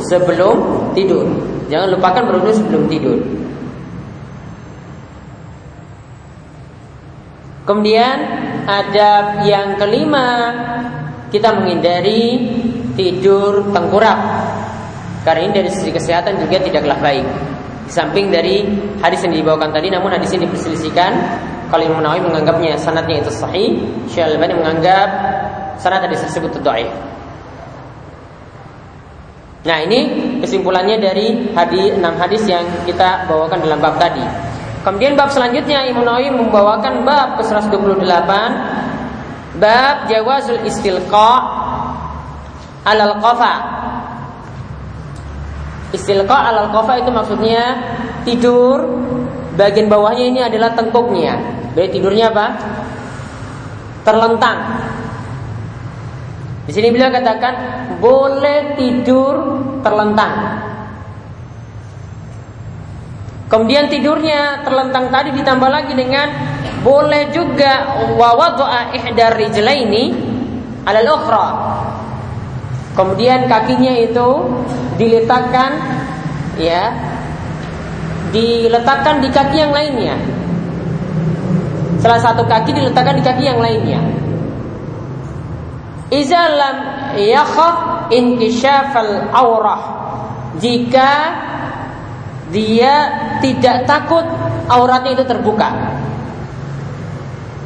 sebelum 0.00 0.88
tidur. 0.96 1.28
Jangan 1.68 1.92
lupakan 1.92 2.22
berwudu 2.32 2.52
sebelum 2.56 2.88
tidur. 2.88 3.20
Kemudian 7.66 8.16
ada 8.64 9.42
yang 9.42 9.74
kelima 9.76 10.54
kita 11.28 11.52
menghindari 11.52 12.46
tidur 12.96 13.68
tengkurap. 13.74 14.18
Karena 15.26 15.50
ini 15.50 15.52
dari 15.52 15.70
sisi 15.74 15.90
kesehatan 15.90 16.38
juga 16.38 16.62
tidaklah 16.62 16.96
baik. 17.02 17.26
Di 17.86 17.92
samping 17.92 18.30
dari 18.30 18.62
hadis 19.02 19.26
yang 19.26 19.34
dibawakan 19.34 19.74
tadi, 19.74 19.90
namun 19.90 20.14
hadis 20.14 20.30
ini 20.32 20.46
diperselisihkan. 20.46 21.12
Kalau 21.66 21.82
Imam 21.82 21.98
Nawawi 21.98 22.22
menganggapnya 22.22 22.78
sanatnya 22.78 23.26
itu 23.26 23.32
sahih, 23.34 23.74
Syekh 24.06 24.30
Al-Albani 24.30 24.54
menganggap 24.62 25.08
sanad 25.82 26.06
hadis 26.06 26.22
tersebut 26.22 26.62
dhaif. 26.62 26.90
Nah 29.66 29.82
ini 29.82 29.98
kesimpulannya 30.38 31.02
dari 31.02 31.50
hadis 31.50 31.98
enam 31.98 32.14
hadis 32.22 32.46
yang 32.46 32.62
kita 32.86 33.26
bawakan 33.26 33.58
dalam 33.66 33.82
bab 33.82 33.98
tadi. 33.98 34.22
Kemudian 34.86 35.18
bab 35.18 35.34
selanjutnya 35.34 35.82
Imam 35.90 36.06
Nawawi 36.06 36.30
membawakan 36.30 37.02
bab 37.02 37.34
ke-128 37.42 38.30
bab 39.58 40.06
jawazul 40.06 40.62
istilqa 40.62 41.32
alal 42.86 43.18
qafa. 43.18 43.54
Istilqa 45.90 46.54
alal 46.54 46.70
qafa 46.70 47.02
itu 47.02 47.10
maksudnya 47.10 47.62
tidur 48.22 48.86
bagian 49.56 49.88
bawahnya 49.88 50.24
ini 50.28 50.40
adalah 50.44 50.76
tengkuknya. 50.76 51.34
Berarti 51.72 51.92
tidurnya 51.96 52.32
apa? 52.32 52.46
Terlentang. 54.04 54.58
Di 56.66 56.72
sini 56.74 56.92
beliau 56.92 57.10
katakan 57.10 57.54
boleh 57.98 58.76
tidur 58.76 59.34
terlentang. 59.80 60.34
Kemudian 63.46 63.86
tidurnya 63.86 64.66
terlentang 64.66 65.06
tadi 65.14 65.30
ditambah 65.30 65.70
lagi 65.70 65.94
dengan 65.94 66.26
boleh 66.82 67.30
juga 67.30 68.02
wawadha 68.18 68.90
ihdar 68.98 69.38
rijlaini 69.38 70.10
alal 70.82 71.10
ukhra. 71.14 71.48
Kemudian 72.98 73.46
kakinya 73.46 73.94
itu 73.94 74.28
diletakkan 74.98 75.78
ya 76.58 76.90
diletakkan 78.36 79.24
di 79.24 79.32
kaki 79.32 79.56
yang 79.56 79.72
lainnya. 79.72 80.16
Salah 82.04 82.20
satu 82.20 82.44
kaki 82.44 82.76
diletakkan 82.76 83.16
di 83.16 83.24
kaki 83.24 83.42
yang 83.48 83.56
lainnya. 83.56 84.00
Izalam 86.12 86.76
yakhaf 87.16 88.12
inkishafal 88.12 89.32
aurah. 89.32 89.82
Jika 90.60 91.10
dia 92.52 92.94
tidak 93.40 93.88
takut 93.88 94.22
auratnya 94.68 95.16
itu 95.16 95.24
terbuka. 95.26 95.96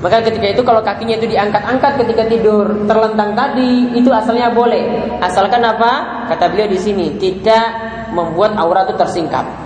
Maka 0.01 0.25
ketika 0.25 0.57
itu 0.57 0.65
kalau 0.65 0.81
kakinya 0.81 1.21
itu 1.21 1.29
diangkat-angkat 1.29 2.01
ketika 2.01 2.25
tidur 2.25 2.89
terlentang 2.89 3.37
tadi 3.37 3.93
itu 3.93 4.09
asalnya 4.09 4.49
boleh. 4.49 5.13
Asalkan 5.21 5.61
apa? 5.61 6.25
Kata 6.33 6.49
beliau 6.49 6.73
di 6.73 6.81
sini 6.81 7.21
tidak 7.21 7.69
membuat 8.17 8.57
aurat 8.57 8.89
itu 8.89 8.97
tersingkap. 8.97 9.60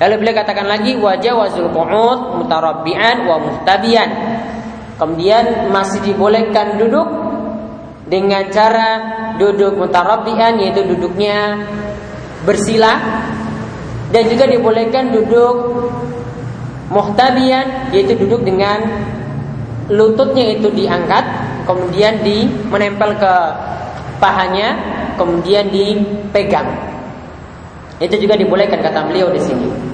Lalu 0.00 0.14
beliau 0.16 0.36
katakan 0.40 0.64
lagi 0.64 0.96
wajah 0.96 1.36
wazul 1.36 1.68
qu'ud 1.68 2.40
mutarabbian 2.40 3.28
wa 3.28 3.36
muhtabian. 3.36 4.08
Kemudian 4.96 5.68
masih 5.68 6.00
dibolehkan 6.00 6.80
duduk 6.80 7.04
dengan 8.08 8.48
cara 8.48 8.90
duduk 9.36 9.76
mutarabbian 9.76 10.56
yaitu 10.56 10.88
duduknya 10.88 11.68
bersila. 12.48 12.96
Dan 14.08 14.24
juga 14.32 14.48
dibolehkan 14.48 15.12
duduk 15.12 15.84
muhtabian 16.88 17.92
yaitu 17.92 18.16
duduk 18.16 18.40
dengan 18.40 18.80
lututnya 19.92 20.56
itu 20.56 20.72
diangkat 20.72 21.24
kemudian 21.68 22.24
di 22.24 22.48
menempel 22.72 23.20
ke 23.20 23.34
pahanya 24.16 24.80
kemudian 25.20 25.68
dipegang. 25.68 26.88
Itu 28.00 28.16
juga 28.16 28.40
dibolehkan 28.40 28.80
kata 28.80 29.04
beliau 29.04 29.28
di 29.28 29.44
sini 29.44 29.89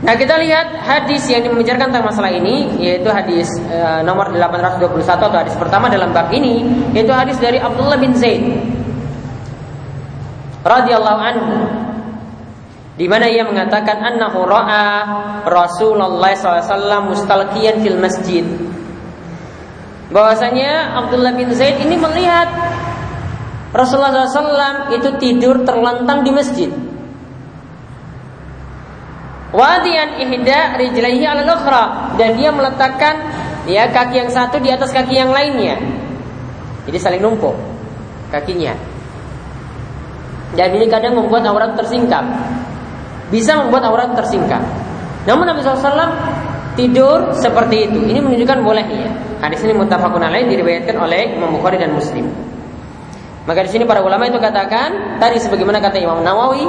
Nah 0.00 0.16
kita 0.16 0.40
lihat 0.40 0.80
hadis 0.80 1.28
yang 1.28 1.44
membicarakan 1.44 1.92
tentang 1.92 2.08
masalah 2.08 2.32
ini 2.32 2.72
yaitu 2.80 3.12
hadis 3.12 3.52
e, 3.68 4.00
nomor 4.00 4.32
821 4.32 4.96
atau 5.04 5.28
hadis 5.28 5.52
pertama 5.60 5.92
dalam 5.92 6.08
bab 6.08 6.32
ini 6.32 6.64
yaitu 6.96 7.12
hadis 7.12 7.36
dari 7.36 7.60
Abdullah 7.60 8.00
bin 8.00 8.16
Zaid 8.16 8.40
radhiyallahu 10.64 11.20
anhu 11.20 11.56
di 12.96 13.08
mana 13.08 13.28
ia 13.28 13.44
mengatakan 13.44 13.96
annahu 13.96 14.44
ra'a 14.44 14.84
Rasulullah 15.48 16.36
SAW 16.36 17.08
mustalqiyan 17.08 17.80
fil 17.80 17.96
masjid. 17.96 18.44
Bahwasanya 20.12 21.00
Abdullah 21.00 21.32
bin 21.32 21.48
Zaid 21.56 21.80
ini 21.80 21.96
melihat 21.96 22.52
Rasulullah 23.72 24.28
SAW 24.28 24.92
itu 24.92 25.16
tidur 25.16 25.64
terlentang 25.64 26.20
di 26.20 26.30
masjid. 26.34 26.68
Wadian 29.50 30.22
ihda 30.22 30.78
rijlaihi 30.78 31.26
ala 31.26 31.42
ukhra 31.42 32.14
dan 32.14 32.38
dia 32.38 32.54
meletakkan 32.54 33.14
ya 33.66 33.90
kaki 33.90 34.22
yang 34.22 34.30
satu 34.30 34.62
di 34.62 34.70
atas 34.70 34.94
kaki 34.94 35.18
yang 35.18 35.34
lainnya. 35.34 35.74
Jadi 36.86 36.98
saling 36.98 37.22
numpuk 37.22 37.54
kakinya. 38.30 38.72
Dan 40.54 40.74
ini 40.74 40.86
kadang 40.86 41.18
membuat 41.18 41.46
aurat 41.46 41.74
tersingkap. 41.78 42.22
Bisa 43.30 43.58
membuat 43.58 43.86
aurat 43.86 44.10
tersingkap. 44.14 44.62
Namun 45.26 45.46
Nabi 45.46 45.62
SAW 45.62 46.10
tidur 46.74 47.34
seperti 47.38 47.90
itu. 47.90 47.98
Ini 48.02 48.18
menunjukkan 48.18 48.58
bolehnya. 48.66 49.10
Hadis 49.38 49.62
ini 49.62 49.74
mutafakun 49.74 50.22
alaih 50.22 50.46
diriwayatkan 50.50 50.96
oleh 50.98 51.38
Imam 51.38 51.54
Bukhari 51.54 51.78
dan 51.78 51.94
Muslim. 51.94 52.26
Maka 53.46 53.66
di 53.66 53.70
sini 53.72 53.84
para 53.86 54.02
ulama 54.04 54.26
itu 54.26 54.36
katakan 54.36 55.18
tadi 55.18 55.38
sebagaimana 55.40 55.80
kata 55.80 55.96
Imam 55.96 56.20
Nawawi, 56.20 56.66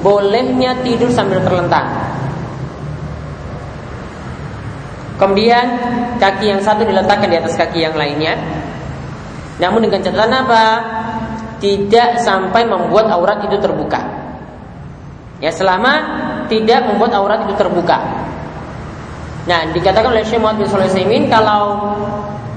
bolehnya 0.00 0.80
tidur 0.84 1.12
sambil 1.12 1.40
terlentang. 1.44 1.86
Kemudian 5.20 5.66
kaki 6.16 6.48
yang 6.48 6.60
satu 6.64 6.88
diletakkan 6.88 7.28
di 7.28 7.36
atas 7.36 7.52
kaki 7.52 7.84
yang 7.84 7.92
lainnya. 7.92 8.40
Namun 9.60 9.84
dengan 9.84 10.00
catatan 10.00 10.32
apa? 10.32 10.64
tidak 11.60 12.24
sampai 12.24 12.64
membuat 12.64 13.12
aurat 13.12 13.44
itu 13.44 13.60
terbuka. 13.60 14.00
Ya 15.44 15.52
selama 15.52 15.92
tidak 16.48 16.88
membuat 16.88 17.12
aurat 17.20 17.44
itu 17.44 17.52
terbuka. 17.52 18.00
Nah, 19.44 19.68
dikatakan 19.72 20.12
oleh 20.12 20.24
Syekh 20.24 20.40
Muhammad 20.40 20.64
bin 20.64 20.68
Sulaiman 20.68 21.22
kalau 21.28 21.62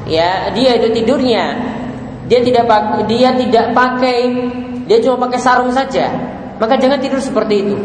ya 0.03 0.51
dia 0.51 0.75
itu 0.75 0.91
tidurnya 0.91 1.56
dia 2.27 2.39
tidak 2.43 2.67
dia 3.08 3.32
tidak 3.36 3.71
pakai 3.71 4.17
dia 4.84 4.99
cuma 4.99 5.27
pakai 5.27 5.39
sarung 5.39 5.71
saja, 5.71 6.12
maka 6.58 6.78
jangan 6.78 7.00
tidur 7.02 7.22
seperti 7.22 7.66
itu. 7.66 7.76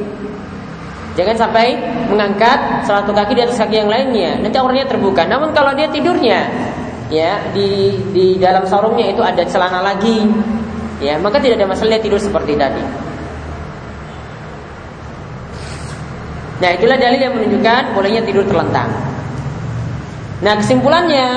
Jangan 1.18 1.34
sampai 1.34 1.74
mengangkat 2.06 2.86
salah 2.86 3.02
satu 3.02 3.10
kaki 3.10 3.34
di 3.34 3.42
atas 3.42 3.58
kaki 3.58 3.82
yang 3.82 3.90
lainnya, 3.90 4.38
nanti 4.38 4.54
auratnya 4.54 4.86
terbuka. 4.86 5.26
Namun 5.26 5.50
kalau 5.50 5.74
dia 5.74 5.90
tidurnya 5.90 6.46
ya 7.10 7.42
di 7.50 7.98
di 8.14 8.26
dalam 8.38 8.62
sarungnya 8.68 9.10
itu 9.10 9.18
ada 9.24 9.42
celana 9.42 9.82
lagi, 9.82 10.22
ya 11.02 11.18
maka 11.18 11.42
tidak 11.42 11.58
ada 11.58 11.74
masalah 11.74 11.98
dia 11.98 12.02
tidur 12.06 12.22
seperti 12.22 12.54
tadi. 12.54 13.08
Nah 16.58 16.70
itulah 16.74 16.98
dalil 16.98 17.20
yang 17.22 17.34
menunjukkan 17.34 17.98
bolehnya 17.98 18.22
tidur 18.22 18.46
terlentang. 18.46 18.90
Nah 20.38 20.54
kesimpulannya 20.54 21.28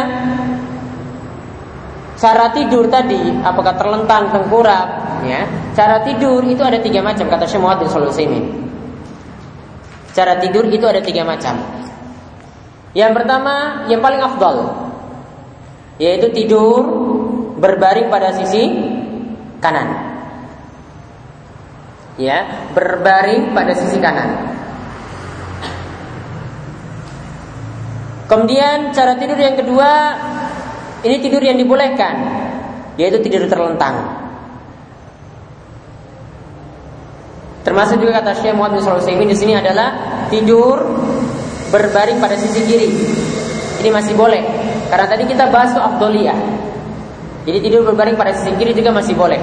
cara 2.21 2.53
tidur 2.53 2.85
tadi 2.85 3.33
apakah 3.41 3.73
terlentang 3.73 4.29
tengkurap 4.29 4.87
ya 5.25 5.49
cara 5.73 6.05
tidur 6.05 6.45
itu 6.45 6.61
ada 6.61 6.77
tiga 6.77 7.01
macam 7.01 7.25
kata 7.25 7.49
Syekh 7.49 7.61
Muhammad 7.65 7.89
bin 7.89 8.61
Cara 10.11 10.35
tidur 10.43 10.67
itu 10.67 10.83
ada 10.83 10.99
tiga 10.99 11.23
macam. 11.23 11.55
Yang 12.91 13.11
pertama, 13.15 13.87
yang 13.87 14.03
paling 14.03 14.19
afdal, 14.19 14.55
yaitu 15.95 16.27
tidur 16.35 16.83
berbaring 17.55 18.11
pada 18.11 18.35
sisi 18.35 18.67
kanan. 19.63 20.11
Ya, 22.19 22.67
berbaring 22.75 23.55
pada 23.55 23.71
sisi 23.71 23.95
kanan. 24.03 24.51
Kemudian 28.27 28.91
cara 28.91 29.15
tidur 29.15 29.39
yang 29.39 29.55
kedua, 29.55 29.91
ini 31.01 31.15
tidur 31.17 31.41
yang 31.41 31.57
dibolehkan, 31.57 32.13
yaitu 32.97 33.17
tidur 33.25 33.49
terlentang. 33.49 34.21
Termasuk 37.61 38.01
juga 38.01 38.21
kata 38.21 38.37
Syekh 38.41 38.57
Muhammad 38.57 38.81
bin 38.81 38.85
Sulaiman 38.85 39.29
di 39.29 39.37
sini 39.37 39.53
adalah 39.53 39.89
tidur 40.33 40.81
berbaring 41.69 42.17
pada 42.17 42.33
sisi 42.37 42.61
kiri. 42.65 42.89
Ini 43.81 43.89
masih 43.89 44.13
boleh. 44.17 44.41
Karena 44.89 45.05
tadi 45.09 45.23
kita 45.29 45.49
bahas 45.49 45.73
tuh 45.73 45.81
abdoliyah. 45.81 46.37
Jadi 47.45 47.57
tidur 47.61 47.85
berbaring 47.85 48.17
pada 48.17 48.33
sisi 48.33 48.53
kiri 48.57 48.73
juga 48.73 48.93
masih 48.93 49.13
boleh. 49.13 49.41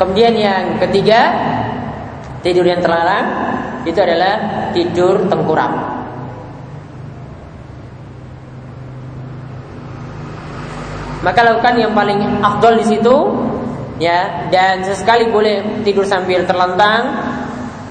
Kemudian 0.00 0.32
yang 0.36 0.64
ketiga, 0.78 1.20
tidur 2.40 2.62
yang 2.64 2.78
terlarang 2.78 3.26
itu 3.84 3.98
adalah 3.98 4.34
tidur 4.70 5.26
tengkurap. 5.26 5.97
Maka 11.18 11.40
lakukan 11.42 11.74
yang 11.78 11.92
paling 11.92 12.20
afdol 12.38 12.78
di 12.78 12.86
situ 12.86 13.16
ya 13.98 14.48
dan 14.48 14.86
sesekali 14.86 15.28
boleh 15.28 15.82
tidur 15.82 16.06
sambil 16.06 16.46
terlentang 16.46 17.18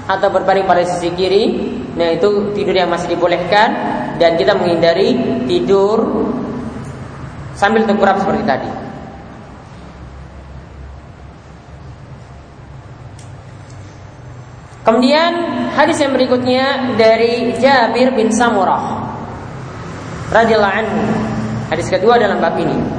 atau 0.08 0.28
berbaring 0.32 0.64
pada 0.64 0.82
sisi 0.88 1.12
kiri 1.12 1.44
nah 1.94 2.08
itu 2.08 2.56
tidur 2.56 2.72
yang 2.72 2.88
masih 2.88 3.12
dibolehkan 3.12 3.68
dan 4.16 4.40
kita 4.40 4.56
menghindari 4.56 5.44
tidur 5.44 6.24
sambil 7.52 7.84
tengkurap 7.84 8.18
seperti 8.18 8.44
tadi 8.48 8.70
Kemudian 14.88 15.36
hadis 15.76 16.00
yang 16.00 16.16
berikutnya 16.16 16.96
dari 16.96 17.52
Jabir 17.60 18.08
bin 18.16 18.32
Samurah 18.32 19.04
radhiyallahu 20.32 20.76
anhu. 20.80 21.00
Hadis 21.68 21.92
kedua 21.92 22.16
dalam 22.16 22.40
bab 22.40 22.56
ini. 22.56 22.97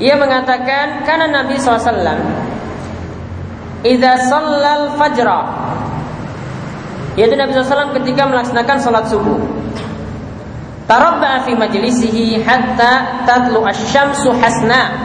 Ia 0.00 0.16
mengatakan 0.16 1.04
karena 1.04 1.28
Nabi 1.28 1.60
SAW 1.60 2.48
Iza 3.84 4.12
sallal 4.28 4.96
fajra. 4.96 5.40
Yaitu 7.16 7.36
Nabi 7.36 7.52
SAW 7.52 7.96
ketika 8.00 8.28
melaksanakan 8.28 8.76
sholat 8.80 9.04
subuh. 9.08 9.40
Tarabba'a 10.84 11.44
fi 11.48 11.52
majlisihi 11.56 12.44
hatta 12.44 13.24
tatlu 13.24 13.64
asyamsu 13.64 14.32
hasna. 14.36 14.96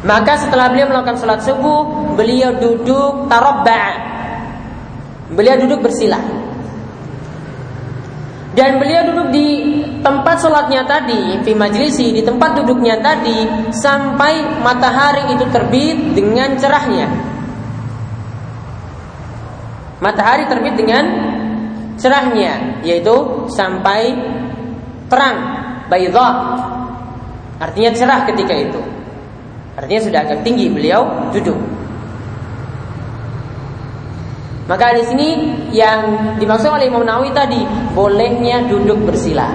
Maka 0.00 0.40
setelah 0.40 0.72
beliau 0.72 0.88
melakukan 0.88 1.20
sholat 1.20 1.44
subuh 1.44 2.16
Beliau 2.16 2.56
duduk 2.56 3.28
tarabba'a. 3.28 3.92
Beliau 5.36 5.60
duduk 5.60 5.84
bersila 5.88 6.39
dan 8.50 8.82
beliau 8.82 9.06
duduk 9.06 9.28
di 9.30 9.48
tempat 10.02 10.42
sholatnya 10.42 10.82
tadi, 10.82 11.38
di 11.38 11.52
majlisi, 11.54 12.10
di 12.10 12.22
tempat 12.26 12.58
duduknya 12.58 12.98
tadi, 12.98 13.70
sampai 13.70 14.58
matahari 14.58 15.38
itu 15.38 15.46
terbit 15.54 16.18
dengan 16.18 16.58
cerahnya. 16.58 17.06
Matahari 20.02 20.50
terbit 20.50 20.74
dengan 20.74 21.04
cerahnya, 21.94 22.82
yaitu 22.82 23.46
sampai 23.54 24.18
terang, 25.06 25.38
baydah. 25.86 26.34
Artinya 27.62 27.90
cerah 27.94 28.20
ketika 28.26 28.54
itu. 28.56 28.80
Artinya 29.78 30.00
sudah 30.02 30.20
agak 30.26 30.40
tinggi 30.42 30.66
beliau 30.66 31.30
duduk. 31.30 31.79
Maka 34.70 34.94
di 34.94 35.02
sini 35.02 35.28
yang 35.74 36.38
dimaksud 36.38 36.70
oleh 36.70 36.86
Imam 36.86 37.02
Nawawi 37.02 37.34
tadi 37.34 37.58
bolehnya 37.90 38.70
duduk 38.70 39.02
bersila. 39.02 39.50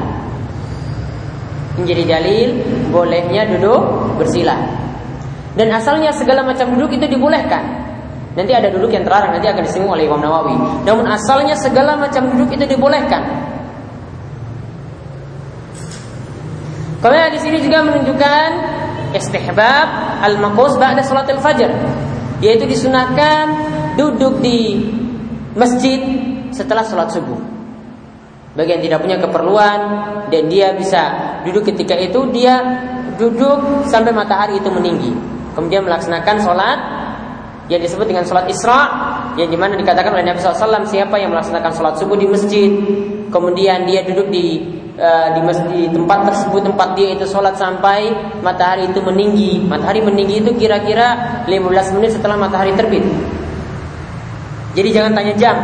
Menjadi 1.80 2.04
dalil 2.04 2.50
bolehnya 2.92 3.48
duduk 3.48 4.12
bersila. 4.20 4.60
Dan 5.56 5.72
asalnya 5.72 6.12
segala 6.12 6.44
macam 6.44 6.76
duduk 6.76 7.00
itu 7.00 7.08
dibolehkan. 7.08 7.64
Nanti 8.36 8.52
ada 8.52 8.68
duduk 8.68 8.92
yang 8.92 9.08
terlarang 9.08 9.32
nanti 9.32 9.48
akan 9.48 9.64
disinggung 9.64 9.96
oleh 9.96 10.04
Imam 10.04 10.20
Nawawi. 10.20 10.84
Namun 10.84 11.08
asalnya 11.08 11.56
segala 11.56 11.96
macam 11.96 12.36
duduk 12.36 12.52
itu 12.52 12.68
dibolehkan. 12.68 13.24
Kemudian 17.00 17.32
di 17.32 17.40
sini 17.40 17.64
juga 17.64 17.88
menunjukkan 17.88 18.48
istihbab 19.16 19.88
al-maqus 20.28 20.76
ba'da 20.76 21.00
salatil 21.00 21.40
fajr 21.40 21.72
yaitu 22.44 22.68
disunahkan 22.68 23.56
duduk 23.96 24.44
di 24.44 24.84
masjid 25.56 26.00
setelah 26.52 26.84
sholat 26.86 27.10
subuh. 27.10 27.40
Bagi 28.56 28.72
yang 28.72 28.84
tidak 28.84 29.00
punya 29.04 29.18
keperluan 29.20 29.80
dan 30.32 30.44
dia 30.48 30.72
bisa 30.72 31.02
duduk 31.44 31.68
ketika 31.68 31.96
itu 32.00 32.24
dia 32.32 32.56
duduk 33.20 33.84
sampai 33.88 34.16
matahari 34.16 34.60
itu 34.60 34.72
meninggi. 34.72 35.12
Kemudian 35.56 35.84
melaksanakan 35.88 36.36
sholat 36.40 36.80
yang 37.68 37.82
disebut 37.82 38.06
dengan 38.06 38.24
sholat 38.24 38.46
Isra 38.48 38.82
yang 39.36 39.50
di 39.50 39.58
mana 39.58 39.74
dikatakan 39.76 40.14
oleh 40.14 40.24
Nabi 40.24 40.38
SAW 40.38 40.86
siapa 40.86 41.18
yang 41.18 41.34
melaksanakan 41.34 41.72
sholat 41.74 41.96
subuh 41.98 42.16
di 42.16 42.28
masjid 42.30 42.70
kemudian 43.34 43.90
dia 43.90 44.06
duduk 44.06 44.30
di 44.30 44.62
uh, 44.96 45.34
di 45.34 45.42
masjid 45.42 45.90
tempat 45.90 46.30
tersebut 46.30 46.62
tempat 46.62 46.94
dia 46.94 47.18
itu 47.18 47.26
sholat 47.26 47.58
sampai 47.58 48.14
matahari 48.46 48.86
itu 48.88 49.02
meninggi 49.02 49.66
matahari 49.66 50.06
meninggi 50.06 50.46
itu 50.46 50.52
kira-kira 50.56 51.42
15 51.50 51.96
menit 51.98 52.14
setelah 52.14 52.38
matahari 52.38 52.72
terbit 52.78 53.04
jadi 54.76 54.90
jangan 54.92 55.12
tanya 55.16 55.34
jam 55.40 55.58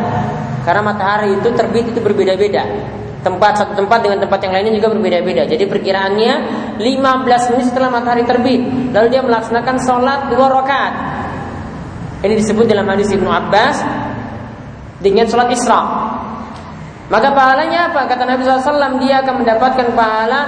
karena 0.63 0.81
matahari 0.81 1.35
itu 1.35 1.49
terbit 1.51 1.91
itu 1.91 1.99
berbeda-beda. 1.99 2.63
Tempat 3.21 3.53
satu 3.53 3.73
tempat 3.77 4.01
dengan 4.01 4.17
tempat 4.17 4.39
yang 4.41 4.53
lainnya 4.57 4.73
juga 4.81 4.97
berbeda-beda. 4.97 5.45
Jadi 5.45 5.69
perkiraannya 5.69 6.33
15 6.81 7.51
menit 7.53 7.65
setelah 7.69 7.93
matahari 7.93 8.25
terbit, 8.25 8.65
lalu 8.89 9.07
dia 9.13 9.21
melaksanakan 9.21 9.75
sholat 9.77 10.19
dua 10.33 10.47
rakaat. 10.49 10.93
Ini 12.25 12.33
disebut 12.33 12.65
dalam 12.65 12.89
hadis 12.89 13.13
Ibnu 13.13 13.29
Abbas 13.29 13.77
dengan 15.01 15.29
sholat 15.29 15.53
Isra. 15.53 15.81
Maka 17.11 17.27
pahalanya 17.35 17.91
apa? 17.91 18.07
Kata 18.07 18.23
Nabi 18.23 18.47
SAW 18.47 18.97
dia 19.03 19.19
akan 19.21 19.43
mendapatkan 19.43 19.87
pahala 19.93 20.41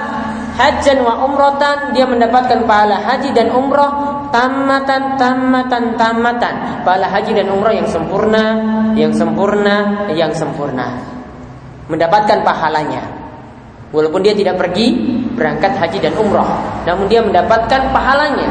hajan 0.54 1.02
wa 1.02 1.26
umrotan 1.26 1.92
dia 1.92 2.06
mendapatkan 2.06 2.62
pahala 2.64 3.02
haji 3.02 3.34
dan 3.34 3.50
umroh 3.50 4.13
tamatan 4.34 5.14
tamatan 5.14 5.94
tamatan. 5.94 6.54
Pahala 6.82 7.06
haji 7.06 7.38
dan 7.38 7.46
umroh 7.54 7.70
yang 7.70 7.86
sempurna 7.86 8.44
yang 8.98 9.14
sempurna 9.14 10.10
yang 10.10 10.34
sempurna. 10.34 10.98
Mendapatkan 11.86 12.42
pahalanya. 12.42 13.06
Walaupun 13.94 14.26
dia 14.26 14.34
tidak 14.34 14.58
pergi 14.58 14.90
berangkat 15.38 15.78
haji 15.78 16.02
dan 16.02 16.18
umroh 16.18 16.50
namun 16.82 17.06
dia 17.06 17.22
mendapatkan 17.22 17.94
pahalanya. 17.94 18.50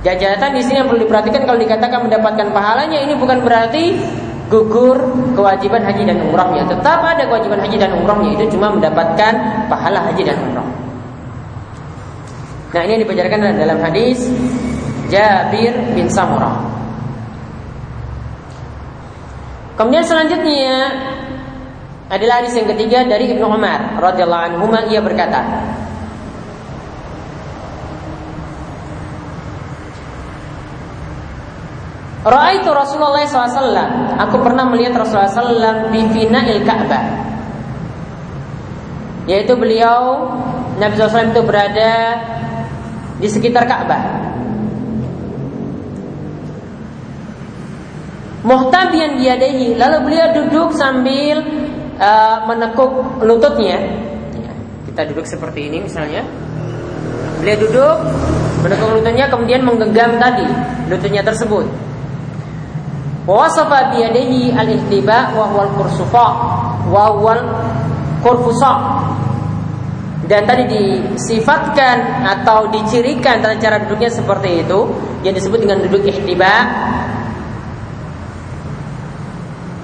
Jajatan 0.00 0.56
di 0.56 0.64
sini 0.64 0.80
yang 0.80 0.88
perlu 0.88 1.04
diperhatikan 1.04 1.44
kalau 1.44 1.60
dikatakan 1.60 2.00
mendapatkan 2.08 2.50
pahalanya 2.50 3.04
ini 3.04 3.14
bukan 3.20 3.44
berarti 3.44 4.00
gugur 4.48 4.96
kewajiban 5.36 5.84
haji 5.86 6.08
dan 6.08 6.18
umrahnya. 6.24 6.66
Tetap 6.66 7.04
ada 7.04 7.22
kewajiban 7.28 7.60
haji 7.62 7.76
dan 7.78 7.94
umrahnya 7.94 8.34
itu 8.34 8.56
cuma 8.56 8.72
mendapatkan 8.74 9.32
pahala 9.70 10.10
haji 10.10 10.26
dan 10.26 10.40
umrah. 10.40 10.69
Nah 12.70 12.80
ini 12.86 12.90
yang 12.98 13.02
dipajarkan 13.02 13.38
dalam 13.58 13.78
hadis 13.82 14.30
Jabir 15.10 15.74
bin 15.98 16.06
Samurah. 16.06 16.70
Kemudian 19.74 20.04
selanjutnya 20.06 20.92
adalah 22.12 22.42
hadis 22.42 22.54
yang 22.58 22.68
ketiga 22.70 23.06
dari 23.06 23.32
Ibnu 23.32 23.46
Umar 23.48 23.96
radhiyallahu 23.98 24.44
anhu 24.54 24.66
ia 24.90 25.00
berkata 25.00 25.40
Ra'aitu 32.20 32.68
Rasulullah 32.68 33.24
SAW 33.24 34.20
Aku 34.28 34.36
pernah 34.44 34.68
melihat 34.68 35.00
Rasulullah 35.00 35.32
SAW 35.32 35.88
Di 35.88 36.04
fina'il 36.12 36.60
Ka'bah 36.68 37.04
Yaitu 39.24 39.56
beliau 39.56 40.28
Nabi 40.76 41.00
SAW 41.00 41.32
itu 41.32 41.40
berada 41.40 42.20
Di 43.20 43.28
sekitar 43.28 43.68
Ka'bah. 43.68 44.02
Muhtabian 48.40 49.20
biadaihi 49.20 49.76
Lalu 49.76 49.96
beliau 50.08 50.32
duduk 50.32 50.72
sambil 50.72 51.44
uh, 52.00 52.48
Menekuk 52.48 53.20
lututnya. 53.20 53.76
Kita 54.88 55.04
duduk 55.12 55.28
seperti 55.28 55.68
ini 55.68 55.84
misalnya. 55.84 56.24
Beliau 57.44 57.56
duduk 57.60 57.96
Menekuk 58.64 58.88
lututnya 58.96 59.28
kemudian 59.28 59.60
menggenggam 59.60 60.16
tadi 60.16 60.48
Lututnya 60.88 61.20
tersebut. 61.20 61.68
Wasafa 63.28 63.94
biyadihi 63.94 64.56
al-ihtiba 64.56 65.36
wa 65.36 65.44
huwal 65.52 65.70
kursufa 65.76 66.26
wa 66.88 67.04
huwal 67.14 67.40
kurfusa. 68.24 68.72
Dan 70.30 70.46
tadi 70.46 70.62
disifatkan 70.70 72.22
atau 72.22 72.70
dicirikan 72.70 73.42
tentang 73.42 73.58
cara 73.58 73.76
duduknya 73.82 74.06
seperti 74.14 74.62
itu 74.62 74.86
yang 75.26 75.34
disebut 75.34 75.58
dengan 75.58 75.82
duduk 75.82 76.06
ihtiba. 76.06 76.54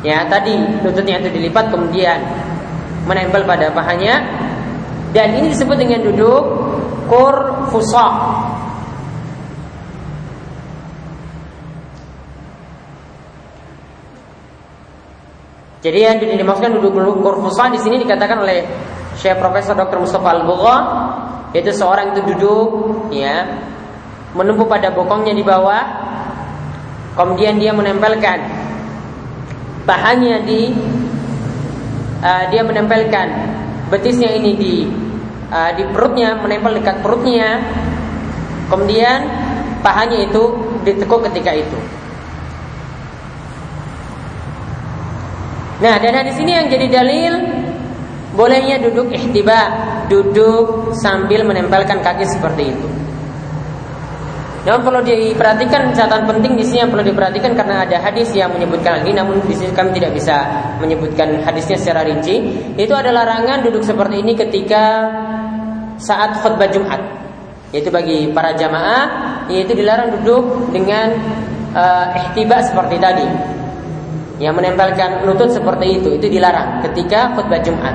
Ya, 0.07 0.23
tadi 0.31 0.55
lututnya 0.87 1.19
itu 1.19 1.35
dilipat 1.35 1.75
kemudian 1.75 2.23
menempel 3.11 3.43
pada 3.43 3.75
pahanya 3.75 4.23
dan 5.11 5.35
ini 5.35 5.51
disebut 5.51 5.75
dengan 5.75 6.07
duduk 6.07 6.43
kurfusa 7.11 8.07
Jadi 15.87 16.03
yang 16.03 16.19
dimaksudkan 16.19 16.75
duduk 16.83 16.99
kurfusan 16.99 17.71
di 17.71 17.79
sini 17.79 18.03
dikatakan 18.03 18.43
oleh 18.43 18.67
Syekh 19.17 19.41
Profesor 19.41 19.73
Dr. 19.73 19.99
Mustafa 20.01 20.29
al 20.37 20.43
yaitu 21.57 21.73
seorang 21.73 22.13
itu 22.13 22.21
duduk 22.35 22.69
ya 23.09 23.49
menumpu 24.37 24.69
pada 24.69 24.93
bokongnya 24.93 25.33
di 25.33 25.41
bawah 25.41 25.85
kemudian 27.17 27.57
dia 27.57 27.73
menempelkan 27.73 28.45
bahannya 29.89 30.45
di 30.45 30.69
uh, 32.21 32.45
dia 32.53 32.61
menempelkan 32.61 33.29
betisnya 33.89 34.37
ini 34.37 34.53
di 34.53 34.75
uh, 35.49 35.73
di 35.73 35.89
perutnya 35.89 36.37
menempel 36.37 36.77
dekat 36.77 37.01
perutnya 37.01 37.65
kemudian 38.69 39.25
pahanya 39.81 40.29
itu 40.29 40.43
ditekuk 40.85 41.25
ketika 41.33 41.57
itu 41.57 41.81
Nah, 45.77 46.01
dan 46.01 46.17
hadis 46.17 46.41
ini 46.41 46.57
yang 46.57 46.73
jadi 46.73 46.89
dalil 46.89 47.33
bolehnya 48.37 48.79
duduk 48.79 49.11
ihtiba, 49.11 49.61
duduk 50.13 50.93
sambil 50.95 51.43
menempelkan 51.43 52.05
kaki 52.05 52.29
seperti 52.29 52.71
itu. 52.71 52.89
Namun 54.67 54.83
perlu 54.83 55.01
diperhatikan 55.07 55.95
catatan 55.95 56.27
penting 56.27 56.59
di 56.59 56.67
sini 56.67 56.83
yang 56.83 56.91
perlu 56.91 57.07
diperhatikan 57.07 57.55
karena 57.55 57.87
ada 57.87 58.03
hadis 58.03 58.35
yang 58.35 58.51
menyebutkan 58.51 58.99
lagi, 58.99 59.15
namun 59.15 59.39
di 59.47 59.55
sini 59.55 59.71
kami 59.71 59.95
tidak 59.95 60.19
bisa 60.19 60.43
menyebutkan 60.83 61.39
hadisnya 61.47 61.79
secara 61.79 62.03
rinci. 62.03 62.43
Itu 62.75 62.91
adalah 62.99 63.23
larangan 63.23 63.63
duduk 63.63 63.87
seperti 63.87 64.27
ini 64.27 64.35
ketika 64.35 64.83
saat 66.03 66.43
khutbah 66.43 66.67
Jumat. 66.67 66.99
Yaitu 67.71 67.95
bagi 67.95 68.27
para 68.35 68.59
jamaah, 68.59 69.05
yaitu 69.47 69.71
dilarang 69.79 70.19
duduk 70.19 70.75
dengan 70.75 71.15
uh, 71.71 72.19
ihtiba 72.27 72.59
seperti 72.59 72.99
tadi 72.99 73.27
yang 74.43 74.53
menempelkan 74.53 75.25
lutut 75.25 75.49
seperti 75.49 76.03
itu 76.03 76.09
itu 76.19 76.27
dilarang 76.27 76.83
ketika 76.91 77.39
khutbah 77.39 77.63
Jumat. 77.63 77.95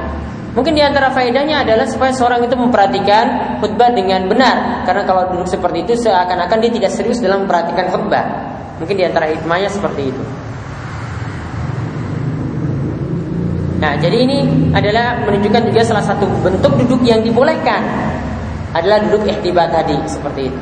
Mungkin 0.51 0.75
di 0.75 0.83
antara 0.83 1.07
faedahnya 1.15 1.63
adalah 1.63 1.87
supaya 1.87 2.11
seorang 2.11 2.43
itu 2.43 2.55
memperhatikan 2.59 3.57
khutbah 3.63 3.95
dengan 3.95 4.27
benar 4.27 4.83
karena 4.83 5.07
kalau 5.07 5.31
duduk 5.31 5.47
seperti 5.47 5.87
itu 5.87 5.93
seakan-akan 6.03 6.59
dia 6.59 6.71
tidak 6.75 6.91
serius 6.91 7.23
dalam 7.23 7.47
memperhatikan 7.47 7.87
khutbah. 7.87 8.25
Mungkin 8.83 8.95
di 8.99 9.05
antara 9.07 9.31
hikmahnya 9.31 9.71
seperti 9.71 10.11
itu. 10.11 10.23
Nah, 13.79 13.97
jadi 13.97 14.13
ini 14.13 14.39
adalah 14.75 15.23
menunjukkan 15.25 15.73
juga 15.73 15.81
salah 15.81 16.05
satu 16.05 16.27
bentuk 16.43 16.75
duduk 16.83 17.01
yang 17.01 17.23
dibolehkan 17.23 17.81
adalah 18.75 19.01
duduk 19.07 19.25
ihtibat 19.31 19.71
tadi 19.71 19.97
seperti 20.05 20.51
itu. 20.51 20.61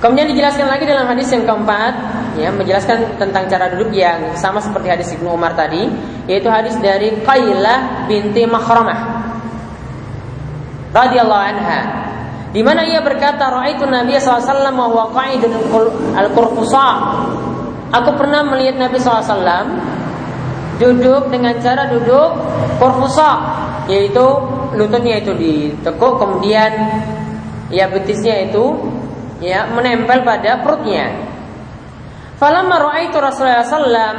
Kemudian 0.00 0.32
dijelaskan 0.32 0.64
lagi 0.64 0.88
dalam 0.88 1.04
hadis 1.04 1.28
yang 1.28 1.44
keempat, 1.44 1.92
ya, 2.38 2.52
menjelaskan 2.54 3.18
tentang 3.18 3.48
cara 3.50 3.72
duduk 3.74 3.94
yang 3.94 4.36
sama 4.38 4.62
seperti 4.62 4.86
hadis 4.90 5.08
Ibnu 5.16 5.34
Umar 5.34 5.56
tadi, 5.56 5.88
yaitu 6.30 6.46
hadis 6.46 6.76
dari 6.78 7.22
Qailah 7.24 8.06
binti 8.06 8.46
Makhramah 8.46 9.20
radhiyallahu 10.94 11.44
anha. 11.54 11.80
Di 12.50 12.66
mana 12.66 12.82
ia 12.82 12.98
berkata, 12.98 13.46
"Ra'aitu 13.46 13.86
Nabi 13.86 14.18
wasallam 14.18 14.74
wa 14.74 15.06
qa'idun 15.14 15.54
al-qurfusa." 16.18 16.88
Aku 17.90 18.10
pernah 18.14 18.46
melihat 18.46 18.78
Nabi 18.78 19.02
SAW 19.02 19.66
duduk 20.78 21.30
dengan 21.30 21.58
cara 21.58 21.90
duduk 21.90 22.38
kurfusa, 22.78 23.38
yaitu 23.90 24.22
lututnya 24.74 25.18
itu 25.18 25.34
ditekuk, 25.34 26.22
kemudian 26.22 26.70
ya 27.70 27.90
betisnya 27.90 28.50
itu 28.50 28.78
ya 29.42 29.66
menempel 29.70 30.22
pada 30.22 30.62
perutnya. 30.62 31.29
Falamma 32.40 32.80
ra'aitu 32.80 33.20
Rasulullah 33.20 33.68
sallam 33.68 34.16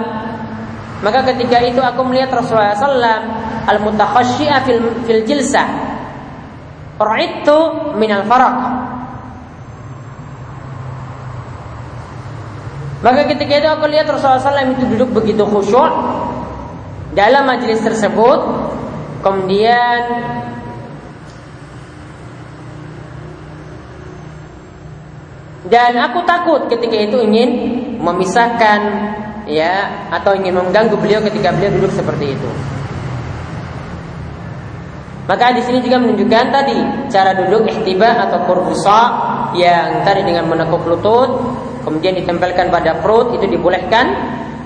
maka 1.01 1.25
ketika 1.33 1.57
itu 1.65 1.81
aku 1.81 2.05
melihat 2.05 2.29
Rasulullah 2.29 2.77
sallam 2.77 3.21
al-mutakhashshi'a 3.65 4.61
fil 4.61 4.81
fil 5.09 5.25
jilsah. 5.25 5.65
Ra'aitu 7.01 7.57
min 7.97 8.13
al-faraq. 8.13 8.57
Maka 13.01 13.25
ketika 13.33 13.53
itu 13.57 13.65
aku 13.65 13.89
lihat 13.89 14.05
Rasulullah 14.05 14.37
SAW 14.37 14.77
itu 14.77 14.85
duduk 14.93 15.09
begitu 15.17 15.41
khusyuk 15.41 15.89
dalam 17.17 17.49
majelis 17.49 17.81
tersebut. 17.81 18.39
Kemudian 19.25 20.01
Dan 25.61 25.95
aku 25.95 26.25
takut 26.27 26.67
ketika 26.67 26.99
itu 26.99 27.17
ingin 27.21 27.49
memisahkan 28.01 28.81
ya 29.45 30.09
atau 30.09 30.33
ingin 30.33 30.57
mengganggu 30.57 30.97
beliau 30.97 31.21
ketika 31.29 31.53
beliau 31.53 31.71
duduk 31.77 31.93
seperti 31.93 32.33
itu. 32.33 32.49
Maka 35.29 35.53
di 35.55 35.61
sini 35.63 35.79
juga 35.85 36.01
menunjukkan 36.01 36.45
tadi 36.49 36.77
cara 37.13 37.31
duduk 37.37 37.69
ihtiba 37.69 38.27
atau 38.27 38.43
kurbusa 38.49 38.99
yang 39.55 40.03
tadi 40.03 40.25
dengan 40.25 40.49
menekuk 40.49 40.83
lutut 40.83 41.29
kemudian 41.85 42.17
ditempelkan 42.17 42.69
pada 42.69 42.99
perut 43.01 43.35
itu 43.35 43.45
dibolehkan 43.47 44.05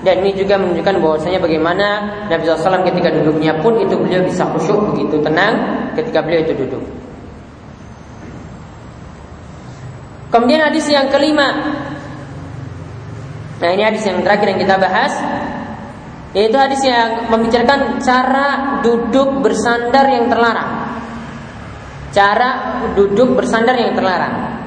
dan 0.04 0.22
ini 0.22 0.38
juga 0.38 0.54
menunjukkan 0.60 1.02
bahwasanya 1.02 1.42
bagaimana 1.42 1.86
Nabi 2.30 2.46
SAW 2.46 2.86
ketika 2.86 3.10
duduknya 3.10 3.58
pun 3.58 3.74
itu 3.82 3.98
beliau 3.98 4.22
bisa 4.22 4.46
khusyuk 4.54 4.94
begitu 4.94 5.18
tenang 5.18 5.54
ketika 5.98 6.22
beliau 6.22 6.46
itu 6.46 6.54
duduk. 6.54 6.82
Kemudian 10.30 10.62
hadis 10.62 10.86
yang 10.90 11.10
kelima. 11.10 11.48
Nah, 13.56 13.68
ini 13.72 13.82
hadis 13.82 14.04
yang 14.04 14.20
terakhir 14.20 14.52
yang 14.52 14.60
kita 14.60 14.76
bahas 14.76 15.12
yaitu 16.36 16.56
hadis 16.60 16.84
yang 16.84 17.32
membicarakan 17.32 17.96
cara 18.04 18.76
duduk 18.84 19.40
bersandar 19.40 20.04
yang 20.12 20.28
terlarang. 20.28 21.00
Cara 22.12 22.82
duduk 22.92 23.40
bersandar 23.40 23.72
yang 23.80 23.96
terlarang. 23.96 24.60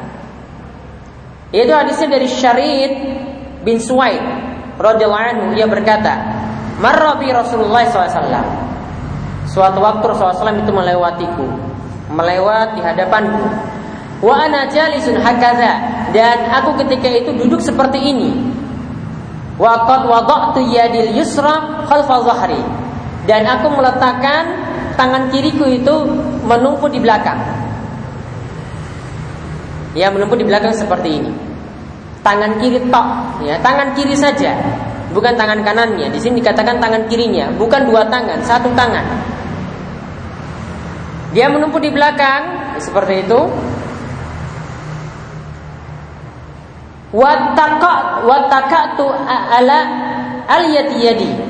Yaitu 1.54 1.70
hadisnya 1.70 2.18
dari 2.18 2.26
Syarid 2.26 2.92
bin 3.62 3.78
Suwaid 3.78 4.22
radhiyallahu 4.82 5.26
anhu 5.30 5.46
ia 5.54 5.70
berkata, 5.70 6.14
"Marra 6.82 7.22
bi 7.22 7.30
Rasulullah 7.30 7.86
SAW." 7.86 8.66
Suatu 9.46 9.82
waktu 9.82 10.06
Rasulullah 10.10 10.42
SAW 10.42 10.62
itu 10.62 10.74
melewatiku, 10.74 11.48
melewat 12.14 12.78
di 12.78 12.82
hadapanku. 12.82 13.46
Wa 14.26 14.46
ana 14.46 14.66
jalisun 14.70 15.22
hakadha 15.22 15.74
dan 16.14 16.50
aku 16.50 16.82
ketika 16.82 17.14
itu 17.14 17.34
duduk 17.38 17.62
seperti 17.62 17.98
ini. 18.02 18.58
Wa 19.60 19.84
qad 19.84 20.08
wada'tu 20.08 20.64
yadil 20.72 21.20
yusra 21.20 21.84
khalfa 21.86 22.16
zahri. 22.24 22.64
Dan 23.28 23.44
aku 23.44 23.76
meletakkan 23.76 24.56
tangan 24.96 25.28
kiriku 25.30 25.68
itu 25.68 25.96
menumpu 26.48 26.88
di 26.88 26.98
belakang. 27.04 27.38
Ya 29.94 30.08
menumpuk 30.10 30.40
di 30.40 30.48
belakang 30.48 30.72
seperti 30.72 31.20
ini. 31.20 31.32
Tangan 32.24 32.60
kiri 32.60 32.80
tok, 32.88 33.08
ya 33.44 33.56
tangan 33.64 33.96
kiri 33.96 34.12
saja, 34.16 34.56
bukan 35.12 35.34
tangan 35.40 35.64
kanannya. 35.64 36.12
Di 36.12 36.20
sini 36.20 36.44
dikatakan 36.44 36.80
tangan 36.80 37.08
kirinya, 37.08 37.52
bukan 37.56 37.88
dua 37.88 38.08
tangan, 38.08 38.40
satu 38.44 38.70
tangan. 38.76 39.06
Dia 41.32 41.48
menumpuk 41.48 41.80
di 41.84 41.92
belakang 41.94 42.76
seperti 42.82 43.28
itu. 43.28 43.40
Wataka 47.10 48.98
tu 48.98 49.08
ala 49.10 49.80
al 50.46 50.64
yadi 50.70 51.50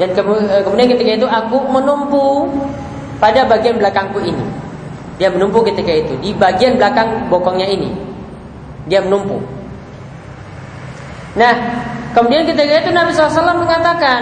dan 0.00 0.18
kemudian 0.18 0.88
ketika 0.98 1.12
itu 1.14 1.28
aku 1.28 1.62
menumpu 1.68 2.50
pada 3.22 3.44
bagian 3.46 3.76
belakangku 3.76 4.18
ini. 4.18 4.42
Dia 5.20 5.30
menumpu 5.30 5.62
ketika 5.62 5.92
itu 5.92 6.18
di 6.18 6.34
bagian 6.34 6.80
belakang 6.80 7.30
bokongnya 7.30 7.68
ini. 7.68 7.92
Dia 8.90 9.04
menumpu. 9.04 9.38
Nah, 11.38 11.54
kemudian 12.16 12.48
ketika 12.50 12.82
itu 12.82 12.90
Nabi 12.90 13.14
SAW 13.14 13.62
mengatakan 13.62 14.20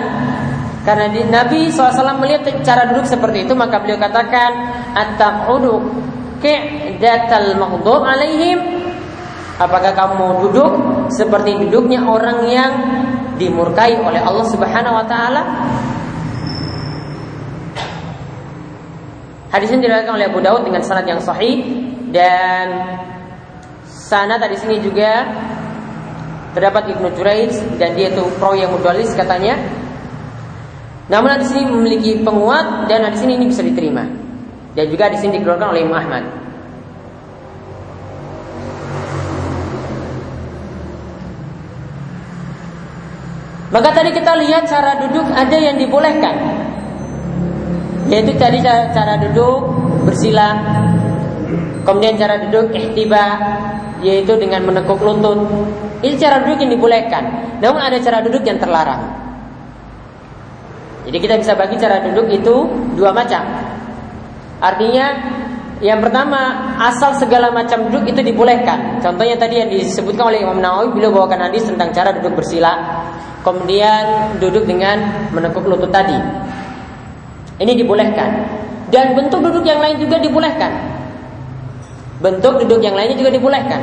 karena 0.85 1.09
di, 1.09 1.25
Nabi 1.33 1.73
SAW 1.73 2.21
melihat 2.21 2.45
cara 2.61 2.85
duduk 2.91 3.09
seperti 3.09 3.49
itu 3.49 3.57
maka 3.57 3.81
beliau 3.81 3.97
katakan 3.97 4.53
at-taqudu 4.93 5.81
datal 7.01 7.57
maghdub 7.57 8.01
alaihim 8.01 8.80
Apakah 9.61 9.93
kamu 9.93 10.15
mau 10.17 10.33
duduk 10.41 10.73
seperti 11.13 11.53
duduknya 11.69 12.01
orang 12.01 12.49
yang 12.49 12.73
dimurkai 13.37 14.01
oleh 14.01 14.17
Allah 14.17 14.47
Subhanahu 14.49 14.97
wa 14.97 15.05
taala? 15.05 15.43
Hadis 19.53 19.69
ini 19.69 19.85
diriwayatkan 19.85 20.17
oleh 20.17 20.27
Abu 20.33 20.41
Daud 20.41 20.65
dengan 20.65 20.81
sanad 20.81 21.05
yang 21.05 21.21
sahih 21.21 21.61
dan 22.09 22.97
sanad 23.85 24.41
di 24.49 24.57
sini 24.57 24.81
juga 24.81 25.29
terdapat 26.57 26.97
Ibnu 26.97 27.13
Jurayj 27.13 27.77
dan 27.77 27.93
dia 28.01 28.09
itu 28.09 28.25
pro 28.41 28.57
yang 28.57 28.73
mudallis 28.73 29.13
katanya. 29.13 29.61
Namun 31.13 31.37
hadis 31.37 31.53
ini 31.53 31.69
memiliki 31.69 32.25
penguat 32.25 32.89
dan 32.89 33.05
hadis 33.05 33.21
ini 33.29 33.37
ini 33.37 33.53
bisa 33.53 33.61
diterima. 33.61 34.09
Dan 34.73 34.89
juga 34.89 35.13
hadis 35.13 35.21
ini 35.21 35.37
dikeluarkan 35.37 35.69
oleh 35.75 35.85
Imam 35.85 36.01
Ahmad. 36.01 36.40
Maka 43.71 43.95
tadi 43.95 44.11
kita 44.11 44.35
lihat 44.35 44.67
cara 44.67 44.99
duduk 44.99 45.31
ada 45.31 45.55
yang 45.55 45.79
dibolehkan. 45.79 46.35
Yaitu 48.11 48.35
tadi 48.35 48.59
cara, 48.67 49.15
duduk 49.23 49.71
bersila. 50.11 50.59
Kemudian 51.87 52.19
cara 52.19 52.43
duduk 52.43 52.75
ihtiba 52.75 53.39
yaitu 54.03 54.35
dengan 54.43 54.67
menekuk 54.67 54.99
lutut. 54.99 55.47
Ini 56.03 56.19
cara 56.19 56.43
duduk 56.43 56.67
yang 56.67 56.73
dibolehkan. 56.75 57.23
Namun 57.63 57.79
ada 57.79 58.03
cara 58.03 58.19
duduk 58.27 58.43
yang 58.43 58.59
terlarang. 58.59 59.07
Jadi 61.07 61.17
kita 61.23 61.39
bisa 61.39 61.55
bagi 61.55 61.79
cara 61.79 62.03
duduk 62.03 62.27
itu 62.27 62.55
dua 62.99 63.15
macam. 63.15 63.47
Artinya 64.59 65.07
yang 65.81 66.03
pertama, 66.03 66.75
asal 66.77 67.17
segala 67.17 67.55
macam 67.55 67.87
duduk 67.89 68.11
itu 68.11 68.21
dibolehkan. 68.21 68.99
Contohnya 68.99 69.39
tadi 69.39 69.63
yang 69.63 69.71
disebutkan 69.71 70.29
oleh 70.29 70.43
Imam 70.43 70.59
Nawawi 70.59 70.93
beliau 70.93 71.15
bawakan 71.15 71.49
hadis 71.49 71.65
tentang 71.71 71.95
cara 71.95 72.13
duduk 72.13 72.37
bersila 72.43 73.01
kemudian 73.41 74.37
duduk 74.41 74.65
dengan 74.69 75.29
menekuk 75.33 75.65
lutut 75.65 75.89
tadi. 75.93 76.17
Ini 77.61 77.73
dibolehkan. 77.77 78.31
Dan 78.91 79.15
bentuk 79.15 79.39
duduk 79.45 79.63
yang 79.63 79.79
lain 79.79 80.01
juga 80.03 80.19
dibolehkan. 80.19 80.73
Bentuk 82.21 82.65
duduk 82.65 82.85
yang 82.85 82.93
lainnya 82.99 83.17
juga 83.17 83.33
dibolehkan. 83.33 83.81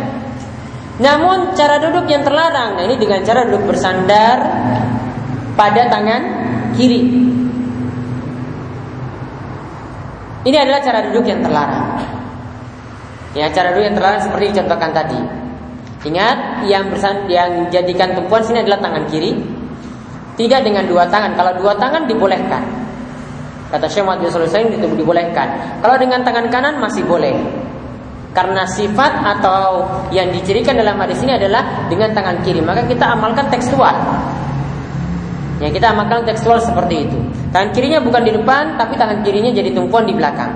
Namun 0.98 1.54
cara 1.54 1.78
duduk 1.78 2.10
yang 2.10 2.26
terlarang, 2.26 2.78
nah 2.78 2.84
ini 2.86 2.98
dengan 2.98 3.22
cara 3.22 3.46
duduk 3.46 3.70
bersandar 3.70 4.38
pada 5.54 5.90
tangan 5.90 6.22
kiri. 6.74 7.02
Ini 10.48 10.58
adalah 10.58 10.82
cara 10.82 11.06
duduk 11.06 11.26
yang 11.26 11.42
terlarang. 11.46 12.02
Ya, 13.38 13.46
cara 13.54 13.78
duduk 13.78 13.86
yang 13.86 13.98
terlarang 13.98 14.22
seperti 14.26 14.58
dicontohkan 14.58 14.90
tadi. 14.90 15.37
Ingat, 16.08 16.64
yang 16.72 16.88
bersan 16.88 17.28
yang 17.28 17.68
jadikan 17.68 18.16
tumpuan 18.16 18.40
sini 18.40 18.64
adalah 18.64 18.80
tangan 18.80 19.04
kiri. 19.12 19.36
Tidak 20.40 20.62
dengan 20.64 20.88
dua 20.88 21.04
tangan. 21.12 21.36
Kalau 21.36 21.52
dua 21.60 21.76
tangan 21.76 22.08
dibolehkan. 22.08 22.64
Kata 23.68 23.84
Syekh 23.92 24.08
Muhammad 24.08 24.32
bin 24.32 24.80
itu 24.80 24.88
dibolehkan. 24.96 25.48
Kalau 25.84 26.00
dengan 26.00 26.24
tangan 26.24 26.48
kanan 26.48 26.80
masih 26.80 27.04
boleh. 27.04 27.36
Karena 28.32 28.64
sifat 28.70 29.12
atau 29.36 29.84
yang 30.14 30.30
dicirikan 30.30 30.78
dalam 30.78 30.96
hadis 31.02 31.20
ini 31.26 31.36
adalah 31.36 31.90
dengan 31.90 32.14
tangan 32.14 32.40
kiri. 32.46 32.62
Maka 32.62 32.86
kita 32.86 33.18
amalkan 33.18 33.50
tekstual. 33.50 33.98
Ya 35.58 35.74
kita 35.74 35.90
amalkan 35.90 36.22
tekstual 36.24 36.62
seperti 36.62 37.10
itu. 37.10 37.18
Tangan 37.50 37.74
kirinya 37.74 38.00
bukan 38.00 38.22
di 38.22 38.32
depan, 38.38 38.78
tapi 38.78 38.94
tangan 38.94 39.26
kirinya 39.26 39.50
jadi 39.50 39.74
tumpuan 39.74 40.06
di 40.06 40.14
belakang. 40.14 40.54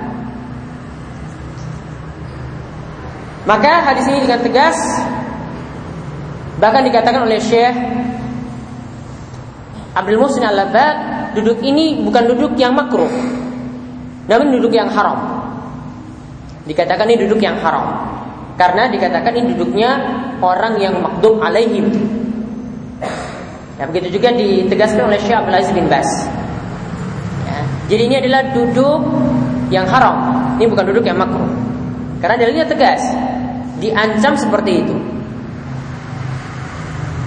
Maka 3.42 3.82
hadis 3.82 4.06
ini 4.06 4.22
dengan 4.22 4.38
tegas 4.38 4.78
Bahkan 6.62 6.82
dikatakan 6.86 7.26
oleh 7.26 7.42
Syekh 7.42 7.74
Abdul 9.98 10.22
Musin 10.22 10.46
al 10.46 10.62
duduk 11.34 11.58
ini 11.58 12.06
bukan 12.06 12.22
duduk 12.30 12.54
yang 12.54 12.70
makruh, 12.78 13.10
namun 14.30 14.46
duduk 14.54 14.70
yang 14.70 14.86
haram. 14.86 15.42
Dikatakan 16.62 17.10
ini 17.10 17.26
duduk 17.26 17.42
yang 17.42 17.58
haram. 17.58 18.14
Karena 18.54 18.86
dikatakan 18.86 19.34
ini 19.34 19.58
duduknya 19.58 19.90
orang 20.38 20.78
yang 20.78 21.02
makdum 21.02 21.42
alaihim. 21.42 21.90
Ya, 23.80 23.90
begitu 23.90 24.14
juga 24.20 24.30
ditegaskan 24.30 25.10
oleh 25.10 25.18
Syekh 25.18 25.34
Abdul 25.34 25.58
Aziz 25.58 25.74
bin 25.74 25.90
Bas. 25.90 26.06
Ya, 27.42 27.58
jadi 27.90 28.02
ini 28.06 28.14
adalah 28.22 28.54
duduk 28.54 29.00
yang 29.74 29.88
haram. 29.90 30.16
Ini 30.62 30.70
bukan 30.70 30.84
duduk 30.94 31.02
yang 31.02 31.18
makruh. 31.18 31.50
Karena 32.22 32.38
dalilnya 32.38 32.70
tegas. 32.70 33.02
Diancam 33.82 34.38
seperti 34.38 34.86
itu. 34.86 34.94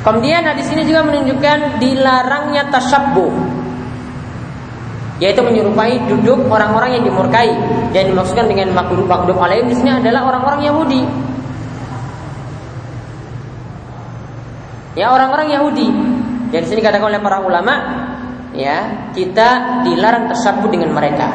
Kemudian 0.05 0.45
hadis 0.45 0.69
ini 0.69 0.85
juga 0.85 1.01
menunjukkan 1.01 1.81
dilarangnya 1.81 2.69
tasyabbuh 2.69 3.33
yaitu 5.15 5.39
menyerupai 5.39 5.95
duduk 6.11 6.43
orang-orang 6.51 6.99
yang 6.99 7.03
dimurkai 7.07 7.49
dan 7.95 8.11
dimaksudkan 8.11 8.51
dengan 8.51 8.75
makhluk 8.75 9.07
makhluk 9.07 9.39
alaihim 9.39 9.71
di 9.71 9.75
sini 9.79 9.91
adalah 9.95 10.27
orang-orang 10.27 10.59
Yahudi. 10.67 11.01
Ya 14.95 15.11
orang-orang 15.11 15.51
Yahudi. 15.51 15.87
Di 16.51 16.67
sini 16.67 16.79
katakan 16.79 17.11
oleh 17.11 17.19
para 17.19 17.43
ulama, 17.43 17.73
ya 18.55 19.11
kita 19.11 19.83
dilarang 19.83 20.31
tersabut 20.31 20.71
dengan 20.71 20.95
mereka. 20.95 21.31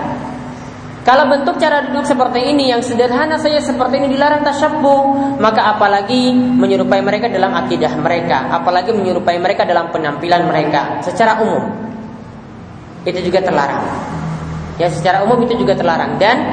Kalau 1.11 1.27
bentuk 1.27 1.59
cara 1.59 1.83
duduk 1.91 2.07
seperti 2.07 2.55
ini 2.55 2.71
yang 2.71 2.79
sederhana 2.87 3.35
saja 3.35 3.59
seperti 3.59 3.99
ini 3.99 4.15
dilarang 4.15 4.47
tasyabbuh, 4.47 5.35
maka 5.43 5.75
apalagi 5.75 6.31
menyerupai 6.31 7.03
mereka 7.03 7.27
dalam 7.27 7.51
akidah 7.51 7.99
mereka, 7.99 8.47
apalagi 8.47 8.95
menyerupai 8.95 9.43
mereka 9.43 9.67
dalam 9.67 9.91
penampilan 9.91 10.47
mereka 10.47 11.03
secara 11.03 11.43
umum. 11.43 11.67
Itu 13.03 13.19
juga 13.27 13.43
terlarang. 13.43 13.91
Ya 14.79 14.87
secara 14.87 15.27
umum 15.27 15.43
itu 15.43 15.59
juga 15.59 15.75
terlarang 15.75 16.15
dan 16.23 16.47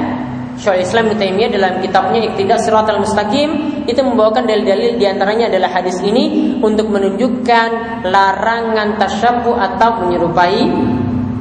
Syaikhul 0.58 0.82
Islam 0.82 1.04
Ibnu 1.14 1.54
dalam 1.54 1.78
kitabnya 1.78 2.18
Iqtida 2.26 2.58
Siratal 2.58 2.98
Mustaqim 2.98 3.86
itu 3.86 4.00
membawakan 4.02 4.42
dalil-dalil 4.42 4.98
di 4.98 5.06
antaranya 5.06 5.54
adalah 5.54 5.70
hadis 5.70 6.02
ini 6.02 6.58
untuk 6.58 6.90
menunjukkan 6.90 8.02
larangan 8.10 8.98
tasyabbuh 8.98 9.54
atau 9.54 10.02
menyerupai 10.02 10.66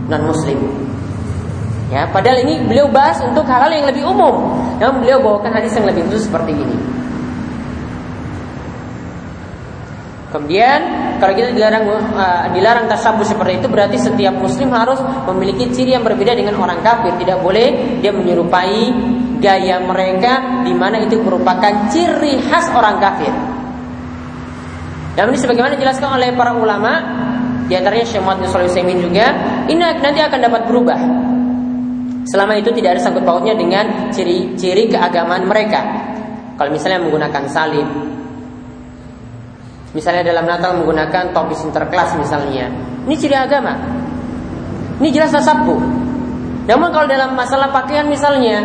non 0.06 0.22
muslim. 0.22 0.87
Ya, 1.88 2.04
padahal 2.12 2.44
ini 2.44 2.68
beliau 2.68 2.92
bahas 2.92 3.24
untuk 3.24 3.48
hal-hal 3.48 3.72
yang 3.72 3.88
lebih 3.88 4.04
umum. 4.04 4.60
Namun 4.76 5.08
beliau 5.08 5.24
bawakan 5.24 5.56
hadis 5.56 5.72
yang 5.80 5.88
lebih 5.88 6.04
khusus 6.12 6.28
seperti 6.28 6.52
ini. 6.52 6.78
Kemudian 10.28 10.80
kalau 11.24 11.32
kita 11.32 11.56
dilarang 11.56 11.88
uh, 11.88 12.52
dilarang 12.52 12.92
tasabuh 12.92 13.24
seperti 13.24 13.64
itu 13.64 13.72
berarti 13.72 13.96
setiap 13.96 14.36
muslim 14.36 14.76
harus 14.76 15.00
memiliki 15.32 15.72
ciri 15.72 15.96
yang 15.96 16.04
berbeda 16.04 16.36
dengan 16.36 16.60
orang 16.60 16.84
kafir. 16.84 17.16
Tidak 17.16 17.40
boleh 17.40 18.04
dia 18.04 18.12
menyerupai 18.12 18.92
gaya 19.40 19.80
mereka 19.80 20.64
di 20.68 20.76
mana 20.76 21.00
itu 21.00 21.16
merupakan 21.24 21.88
ciri 21.88 22.44
khas 22.52 22.68
orang 22.76 23.00
kafir. 23.00 23.32
Dan 25.16 25.32
ini 25.32 25.40
sebagaimana 25.40 25.74
dijelaskan 25.80 26.20
oleh 26.20 26.30
para 26.36 26.54
ulama, 26.54 26.94
di 27.66 27.74
antaranya 27.74 28.06
Syekh 28.06 28.22
Muhammad 28.22 28.54
juga, 29.02 29.26
ini 29.66 29.82
nanti 29.82 30.22
akan 30.22 30.40
dapat 30.46 30.62
berubah 30.70 31.00
Selama 32.28 32.60
itu 32.60 32.76
tidak 32.76 33.00
ada 33.00 33.02
sangkut 33.02 33.24
pautnya 33.24 33.56
dengan 33.56 34.12
ciri-ciri 34.12 34.92
keagamaan 34.92 35.48
mereka. 35.48 35.80
Kalau 36.60 36.74
misalnya 36.74 37.00
menggunakan 37.08 37.44
salib, 37.48 37.88
misalnya 39.96 40.28
dalam 40.28 40.44
Natal 40.44 40.76
menggunakan 40.84 41.32
topi 41.32 41.56
sinterklas 41.56 42.20
misalnya, 42.20 42.68
ini 43.08 43.16
ciri 43.16 43.38
agama. 43.38 43.80
Ini 45.00 45.08
jelas 45.14 45.32
tasabuh. 45.32 45.80
Namun 46.68 46.90
kalau 46.92 47.08
dalam 47.08 47.32
masalah 47.38 47.72
pakaian 47.72 48.10
misalnya, 48.12 48.60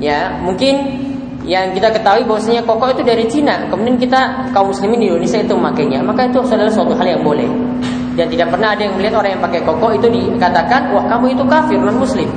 ya 0.00 0.40
mungkin 0.40 1.04
yang 1.44 1.76
kita 1.76 1.92
ketahui 1.92 2.24
bahwasanya 2.24 2.64
koko 2.64 2.96
itu 2.96 3.02
dari 3.04 3.28
Cina, 3.28 3.68
kemudian 3.68 4.00
kita 4.00 4.48
kaum 4.56 4.72
muslimin 4.72 5.04
di 5.04 5.06
Indonesia 5.12 5.44
itu 5.44 5.52
memakainya, 5.52 6.00
maka 6.00 6.24
itu 6.32 6.40
adalah 6.40 6.72
suatu 6.72 6.96
hal 6.96 7.04
yang 7.04 7.20
boleh. 7.20 7.50
Dan 8.14 8.30
tidak 8.30 8.54
pernah 8.54 8.72
ada 8.72 8.82
yang 8.86 8.94
melihat 8.96 9.20
orang 9.20 9.36
yang 9.36 9.42
pakai 9.42 9.60
koko 9.66 9.86
itu 9.92 10.06
dikatakan, 10.08 10.94
wah 10.94 11.04
kamu 11.10 11.34
itu 11.36 11.44
kafir 11.44 11.76
non 11.76 11.98
muslim. 11.98 12.30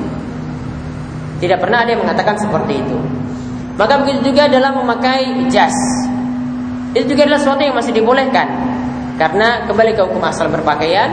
Tidak 1.38 1.58
pernah 1.62 1.86
ada 1.86 1.94
yang 1.94 2.02
mengatakan 2.02 2.36
seperti 2.42 2.82
itu. 2.82 2.98
Maka 3.78 4.02
begitu 4.02 4.34
juga 4.34 4.50
dalam 4.50 4.82
memakai 4.82 5.48
jas. 5.54 5.76
Itu 6.98 7.14
juga 7.14 7.30
adalah 7.30 7.40
sesuatu 7.42 7.62
yang 7.62 7.78
masih 7.78 7.94
dibolehkan. 7.94 8.48
Karena 9.22 9.66
kembali 9.70 9.98
ke 9.98 10.02
hukum 10.02 10.22
asal 10.26 10.50
berpakaian 10.50 11.10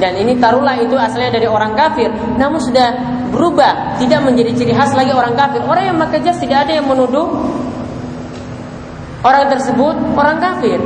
dan 0.00 0.18
ini 0.18 0.40
taruhlah 0.40 0.76
itu 0.80 0.96
asalnya 0.96 1.36
dari 1.36 1.46
orang 1.46 1.76
kafir, 1.78 2.08
namun 2.34 2.58
sudah 2.58 2.96
berubah, 3.30 4.00
tidak 4.02 4.24
menjadi 4.24 4.50
ciri 4.56 4.72
khas 4.74 4.92
lagi 4.98 5.14
orang 5.14 5.38
kafir. 5.38 5.62
Orang 5.62 5.84
yang 5.88 5.96
pakai 6.00 6.20
jas 6.24 6.42
tidak 6.42 6.68
ada 6.68 6.80
yang 6.80 6.90
menuduh 6.90 7.28
orang 9.22 9.46
tersebut 9.52 9.96
orang 10.18 10.38
kafir. 10.42 10.80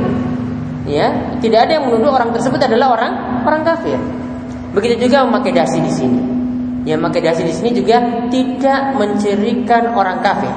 Ya, 0.87 1.35
tidak 1.43 1.67
ada 1.67 1.81
yang 1.81 1.91
menuduh 1.91 2.15
orang 2.15 2.31
tersebut 2.31 2.61
adalah 2.63 2.95
orang 2.95 3.13
orang 3.43 3.65
kafir. 3.67 3.99
Begitu 4.71 5.09
juga 5.09 5.27
memakai 5.27 5.51
dasi 5.51 5.83
di 5.83 5.91
sini. 5.91 6.36
Ya, 6.87 6.95
dasi 6.95 7.43
di 7.43 7.51
sini 7.51 7.75
juga 7.75 7.99
tidak 8.31 8.95
mencirikan 8.95 9.91
orang 9.91 10.23
kafir. 10.23 10.55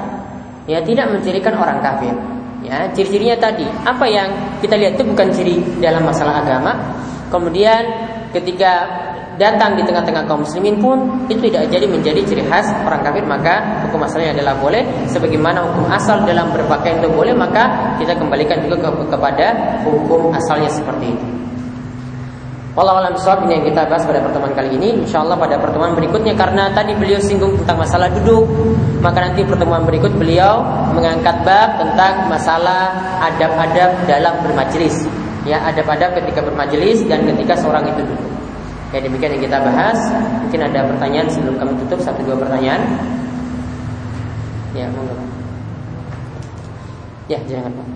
Ya, 0.63 0.79
tidak 0.79 1.11
mencirikan 1.11 1.59
orang 1.59 1.83
kafir. 1.83 2.15
Ya, 2.63 2.87
ciri-cirinya 2.95 3.35
tadi, 3.35 3.67
apa 3.83 4.07
yang 4.07 4.31
kita 4.63 4.79
lihat 4.79 4.95
itu 4.95 5.03
bukan 5.11 5.27
ciri 5.35 5.59
dalam 5.83 6.07
masalah 6.07 6.39
agama. 6.39 6.71
Kemudian 7.27 7.83
ketika 8.31 8.87
datang 9.35 9.73
di 9.73 9.83
tengah-tengah 9.83 10.23
kaum 10.29 10.45
muslimin 10.45 10.77
pun 10.77 11.25
itu 11.25 11.49
tidak 11.49 11.67
jadi 11.73 11.89
menjadi 11.89 12.21
ciri 12.21 12.43
khas 12.45 12.69
orang 12.85 13.01
kafir 13.01 13.25
maka 13.25 13.81
hukum 13.87 14.05
asalnya 14.05 14.37
adalah 14.37 14.53
boleh 14.61 14.85
sebagaimana 15.09 15.65
hukum 15.65 15.89
asal 15.89 16.21
dalam 16.29 16.53
berpakaian 16.53 17.01
itu 17.01 17.09
boleh 17.09 17.33
maka 17.33 17.95
kita 17.97 18.13
kembalikan 18.13 18.61
juga 18.69 18.85
ke, 18.85 18.89
kepada 19.09 19.47
hukum 19.81 20.29
asalnya 20.35 20.69
seperti 20.69 21.17
itu. 21.17 21.27
Wallahu 22.81 23.13
alam 23.13 23.45
ini 23.45 23.61
yang 23.61 23.65
kita 23.69 23.85
bahas 23.85 24.01
pada 24.09 24.25
pertemuan 24.25 24.57
kali 24.57 24.73
ini. 24.73 25.05
Insya 25.05 25.21
Allah 25.21 25.37
pada 25.37 25.53
pertemuan 25.61 25.93
berikutnya 25.93 26.33
karena 26.33 26.73
tadi 26.73 26.97
beliau 26.97 27.21
singgung 27.21 27.53
tentang 27.61 27.77
masalah 27.77 28.09
duduk, 28.09 28.49
maka 29.05 29.21
nanti 29.21 29.45
pertemuan 29.45 29.85
berikut 29.85 30.09
beliau 30.17 30.65
mengangkat 30.89 31.45
bab 31.45 31.77
tentang 31.77 32.25
masalah 32.25 32.89
adab-adab 33.21 34.01
dalam 34.09 34.33
bermajelis. 34.41 35.05
Ya, 35.45 35.61
adab-adab 35.61 36.25
ketika 36.25 36.41
bermajelis 36.41 37.05
dan 37.05 37.21
ketika 37.29 37.53
seorang 37.61 37.85
itu 37.85 38.01
duduk. 38.01 38.33
Ya 38.97 38.97
demikian 38.97 39.37
yang 39.37 39.45
kita 39.45 39.57
bahas. 39.61 39.99
Mungkin 40.41 40.65
ada 40.65 40.81
pertanyaan 40.89 41.29
sebelum 41.29 41.61
kami 41.61 41.77
tutup 41.85 42.01
satu 42.01 42.25
dua 42.25 42.33
pertanyaan. 42.33 42.81
Ya 44.73 44.89
monggo. 44.89 45.21
Ya 47.29 47.37
jangan 47.45 47.77
pak. 47.77 47.87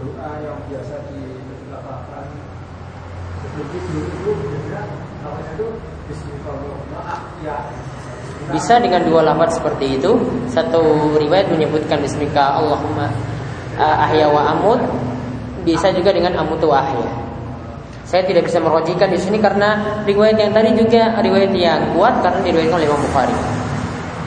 Doa 0.00 0.30
yang 0.48 0.56
biasa 0.64 1.12
dilakukan 1.12 1.60
seperti 2.00 2.00
itu 2.00 2.08
namanya 2.20 2.40
itu 3.40 3.49
ya. 3.49 3.49
Bisa 8.50 8.82
dengan 8.82 9.06
dua 9.06 9.22
lafaz 9.22 9.62
seperti 9.62 10.00
itu. 10.00 10.10
Satu 10.50 11.14
riwayat 11.16 11.54
menyebutkan 11.54 12.02
Bismika 12.02 12.58
Allahumma 12.58 13.08
ahya 13.78 14.26
wa 14.28 14.42
amut. 14.56 14.80
Bisa 15.62 15.94
juga 15.94 16.10
dengan 16.10 16.34
amutu 16.40 16.72
ahya. 16.72 17.08
Saya 18.10 18.26
tidak 18.26 18.50
bisa 18.50 18.58
merojikan 18.58 19.06
di 19.06 19.22
sini 19.22 19.38
karena 19.38 20.02
riwayat 20.02 20.34
yang 20.34 20.50
tadi 20.50 20.74
juga 20.74 21.14
riwayat 21.22 21.54
yang 21.54 21.94
kuat 21.94 22.18
karena 22.26 22.42
diriwayatkan 22.42 22.76
oleh 22.82 22.88
Imam 22.90 23.02
Bukhari. 23.06 23.36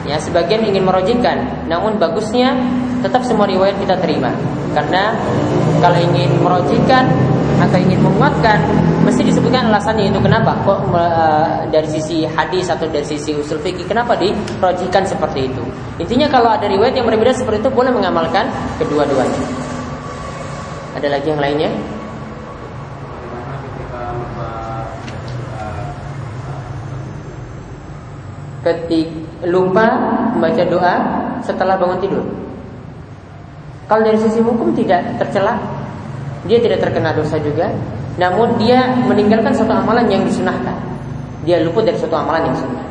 Ya, 0.04 0.16
sebagian 0.20 0.64
ingin 0.64 0.84
merojikan, 0.84 1.64
namun 1.68 1.96
bagusnya 1.96 2.52
tetap 3.04 3.24
semua 3.24 3.44
riwayat 3.44 3.76
kita 3.80 3.96
terima. 4.00 4.32
Karena 4.72 5.16
kalau 5.84 5.96
ingin 6.00 6.32
merojikan 6.40 7.08
atau 7.60 7.76
ingin 7.76 8.00
menguatkan, 8.00 8.60
disebutkan 9.44 9.68
alasannya 9.68 10.08
itu 10.08 10.20
kenapa 10.24 10.56
kok 10.64 10.80
uh, 10.88 11.68
dari 11.68 11.84
sisi 11.84 12.24
hadis 12.24 12.64
atau 12.72 12.88
dari 12.88 13.04
sisi 13.04 13.36
usul 13.36 13.60
fikih 13.60 13.84
kenapa 13.84 14.16
dirojikan 14.16 15.04
seperti 15.04 15.52
itu. 15.52 15.60
Intinya 16.00 16.32
kalau 16.32 16.48
ada 16.48 16.64
riwayat 16.64 16.96
yang 16.96 17.04
berbeda 17.04 17.36
seperti 17.36 17.60
itu 17.60 17.68
boleh 17.68 17.92
mengamalkan 17.92 18.48
kedua-duanya. 18.80 19.40
Ada 20.96 21.08
lagi 21.12 21.28
yang 21.28 21.44
lainnya? 21.44 21.68
ketik 28.64 29.12
lupa 29.44 29.92
membaca 30.32 30.64
doa 30.64 30.94
setelah 31.44 31.76
bangun 31.76 32.00
tidur. 32.00 32.24
Kalau 33.84 34.00
dari 34.00 34.16
sisi 34.16 34.40
hukum 34.40 34.72
tidak 34.72 35.20
tercela, 35.20 35.60
dia 36.48 36.56
tidak 36.64 36.80
terkena 36.80 37.12
dosa 37.12 37.36
juga, 37.44 37.68
namun 38.14 38.54
dia 38.62 38.94
meninggalkan 39.06 39.50
satu 39.50 39.74
amalan 39.74 40.06
yang 40.06 40.22
disunahkan. 40.22 40.78
Dia 41.42 41.60
luput 41.66 41.82
dari 41.82 41.98
satu 41.98 42.14
amalan 42.14 42.46
yang 42.50 42.56
sunnah. 42.56 42.86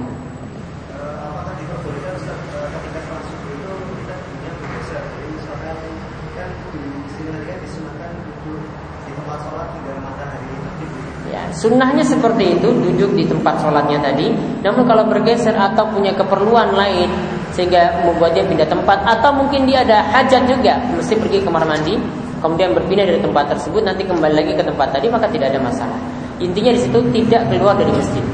Sunnahnya 11.53 12.03
seperti 12.03 12.59
itu 12.59 12.65
duduk 12.75 13.15
di 13.15 13.23
tempat 13.23 13.61
sholatnya 13.63 14.01
tadi. 14.03 14.35
Namun 14.65 14.83
kalau 14.83 15.07
bergeser 15.07 15.55
atau 15.55 15.87
punya 15.95 16.11
keperluan 16.11 16.75
lain 16.75 17.07
sehingga 17.53 18.03
membuat 18.03 18.33
dia 18.33 18.43
pindah 18.43 18.65
tempat 18.65 19.05
atau 19.05 19.31
mungkin 19.31 19.69
dia 19.69 19.85
ada 19.85 20.01
hajat 20.11 20.49
juga 20.49 20.81
mesti 20.91 21.13
pergi 21.15 21.39
ke 21.39 21.45
kamar 21.45 21.63
mandi 21.69 21.95
kemudian 22.43 22.75
berpindah 22.75 23.07
dari 23.07 23.23
tempat 23.23 23.55
tersebut 23.55 23.87
nanti 23.87 24.03
kembali 24.03 24.35
lagi 24.35 24.51
ke 24.51 24.63
tempat 24.67 24.91
tadi 24.91 25.07
maka 25.07 25.31
tidak 25.31 25.55
ada 25.55 25.63
masalah. 25.63 25.95
Intinya 26.43 26.75
di 26.75 26.79
situ 26.83 26.99
tidak 27.15 27.47
keluar 27.47 27.79
dari 27.79 27.95
masjid. 27.95 28.25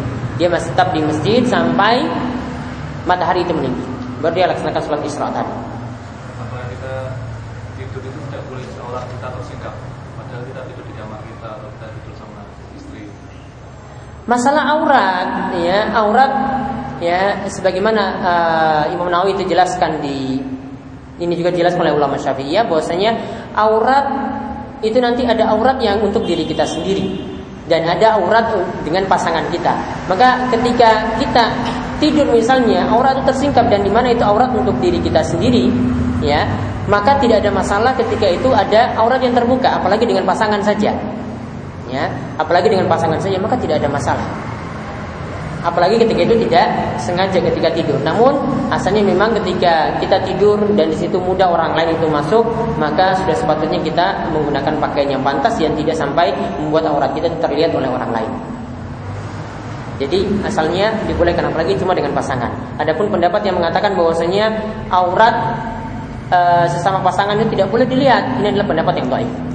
Dia 0.41 0.49
masih 0.49 0.73
tetap 0.73 0.89
di 0.97 1.05
masjid 1.05 1.45
sampai 1.45 2.09
matahari 3.05 3.45
itu 3.45 3.53
meninggi. 3.53 3.85
Baru 4.25 4.33
dia 4.33 4.49
laksanakan 4.49 4.81
sholat 4.81 5.05
isra 5.05 5.29
tadi. 5.29 5.53
Kita 6.73 6.93
tidur 7.77 8.01
itu 8.01 8.19
tidak 8.33 8.43
boleh 8.49 8.65
seolah 8.73 9.03
kita 9.05 9.27
tersingkap 9.29 9.73
padahal 10.17 10.43
kita 10.47 10.61
tidur 10.73 10.83
di 10.89 10.93
kamar 10.97 11.19
kita 11.21 11.47
atau 11.59 11.69
kita 11.77 11.87
tidur 11.93 12.13
sama 12.17 12.41
Masalah 14.29 14.63
aurat, 14.77 15.29
ya 15.57 15.89
aurat, 15.97 16.33
ya 17.01 17.49
sebagaimana 17.49 18.03
uh, 18.21 18.83
Imam 18.93 19.09
Nawawi 19.09 19.33
itu 19.41 19.49
jelaskan 19.49 20.05
di 20.05 20.37
ini 21.19 21.33
juga 21.35 21.51
jelas 21.51 21.75
oleh 21.75 21.91
ulama 21.91 22.15
Syafi'iyah 22.15 22.65
bahwasanya 22.65 23.11
aurat 23.55 24.05
itu 24.79 24.95
nanti 25.03 25.27
ada 25.27 25.51
aurat 25.51 25.75
yang 25.83 25.99
untuk 25.99 26.23
diri 26.23 26.47
kita 26.47 26.63
sendiri. 26.63 27.37
Dan 27.69 27.85
ada 27.85 28.17
aurat 28.17 28.49
dengan 28.81 29.05
pasangan 29.05 29.45
kita. 29.53 29.69
Maka 30.09 30.49
ketika 30.49 31.21
kita 31.21 31.53
tidur 32.01 32.25
misalnya 32.33 32.89
aurat 32.89 33.21
itu 33.21 33.29
tersingkap 33.29 33.69
dan 33.69 33.85
di 33.85 33.93
mana 33.93 34.09
itu 34.09 34.25
aurat 34.25 34.49
untuk 34.57 34.73
diri 34.81 34.97
kita 34.97 35.21
sendiri, 35.21 35.69
ya 36.25 36.49
maka 36.89 37.21
tidak 37.21 37.45
ada 37.45 37.53
masalah 37.53 37.93
ketika 37.93 38.25
itu 38.25 38.49
ada 38.49 38.97
aurat 38.97 39.21
yang 39.21 39.37
terbuka, 39.37 39.77
apalagi 39.77 40.09
dengan 40.09 40.25
pasangan 40.25 40.65
saja. 40.65 40.97
Ya 41.93 42.09
apalagi 42.39 42.71
dengan 42.71 42.87
pasangan 42.87 43.19
saja 43.19 43.37
maka 43.37 43.59
tidak 43.59 43.83
ada 43.83 43.89
masalah 43.91 44.48
apalagi 45.59 45.99
ketika 45.99 46.21
itu 46.23 46.35
tidak 46.47 46.67
sengaja 46.99 47.39
ketika 47.39 47.69
tidur. 47.71 47.99
Namun 48.01 48.35
asalnya 48.71 49.03
memang 49.03 49.35
ketika 49.41 49.99
kita 49.99 50.17
tidur 50.23 50.59
dan 50.75 50.87
di 50.91 50.97
situ 50.97 51.19
mudah 51.19 51.51
orang 51.51 51.75
lain 51.75 51.95
itu 51.95 52.07
masuk, 52.07 52.43
maka 52.79 53.15
sudah 53.19 53.35
sepatutnya 53.35 53.79
kita 53.83 54.31
menggunakan 54.31 54.73
pakaian 54.79 55.19
yang 55.19 55.23
pantas 55.23 55.55
yang 55.59 55.75
tidak 55.75 55.95
sampai 55.95 56.31
membuat 56.59 56.87
aurat 56.87 57.11
kita 57.11 57.27
terlihat 57.43 57.75
oleh 57.75 57.89
orang 57.91 58.11
lain. 58.11 58.31
Jadi 59.99 60.23
asalnya 60.47 60.95
dibolehkan 61.11 61.51
apalagi 61.51 61.75
cuma 61.75 61.91
dengan 61.91 62.15
pasangan. 62.15 62.47
Adapun 62.79 63.11
pendapat 63.11 63.43
yang 63.43 63.59
mengatakan 63.59 63.99
bahwasanya 63.99 64.47
aurat 64.87 65.35
e, 66.31 66.39
sesama 66.71 67.03
pasangan 67.03 67.35
itu 67.35 67.51
tidak 67.59 67.67
boleh 67.67 67.83
dilihat, 67.83 68.39
ini 68.39 68.55
adalah 68.55 68.67
pendapat 68.71 68.95
yang 69.03 69.11
baik 69.11 69.48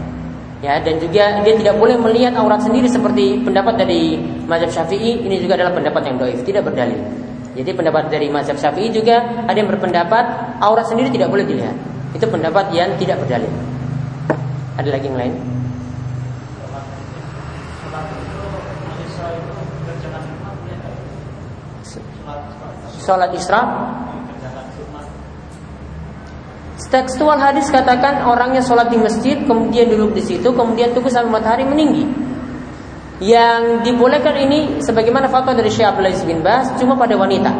ya 0.63 0.79
dan 0.79 1.01
juga 1.03 1.43
dia 1.43 1.55
tidak 1.57 1.75
boleh 1.81 1.97
melihat 1.99 2.37
aurat 2.39 2.63
sendiri 2.63 2.87
seperti 2.87 3.43
pendapat 3.43 3.81
dari 3.81 4.21
mazhab 4.45 4.71
Syafi'i. 4.71 5.25
Ini 5.25 5.41
juga 5.43 5.59
adalah 5.59 5.73
pendapat 5.75 6.03
yang 6.07 6.17
doif 6.21 6.41
tidak 6.47 6.69
berdalil. 6.69 7.01
Jadi 7.55 7.71
pendapat 7.71 8.11
dari 8.11 8.27
mazhab 8.31 8.59
Syafi'i 8.59 8.91
juga 8.91 9.47
ada 9.47 9.55
yang 9.55 9.71
berpendapat 9.71 10.25
aurat 10.63 10.87
sendiri 10.87 11.11
tidak 11.11 11.31
boleh 11.31 11.47
dilihat. 11.47 11.75
Itu 12.15 12.27
pendapat 12.31 12.71
yang 12.75 12.95
tidak 12.99 13.23
berdalil. 13.23 13.51
Ada 14.79 14.91
lagi 14.91 15.07
yang 15.07 15.19
lain? 15.19 15.35
Salat 23.05 23.37
Isra 23.37 23.61
Tekstual 26.75 27.39
hadis 27.39 27.70
katakan 27.70 28.27
orangnya 28.27 28.59
sholat 28.59 28.91
di 28.91 28.99
masjid, 28.99 29.39
kemudian 29.47 29.87
duduk 29.91 30.14
di 30.18 30.22
situ, 30.22 30.51
kemudian 30.51 30.91
tunggu 30.91 31.07
sampai 31.07 31.31
matahari 31.31 31.62
meninggi. 31.62 32.07
Yang 33.22 33.87
dibolehkan 33.87 34.35
ini 34.43 34.83
sebagaimana 34.83 35.31
fatwa 35.31 35.55
dari 35.55 35.70
Syekh 35.70 35.87
Abdul 35.87 36.11
Aziz 36.11 36.27
bin 36.27 36.43
Bas 36.43 36.75
cuma 36.79 36.99
pada 36.99 37.14
wanita. 37.14 37.51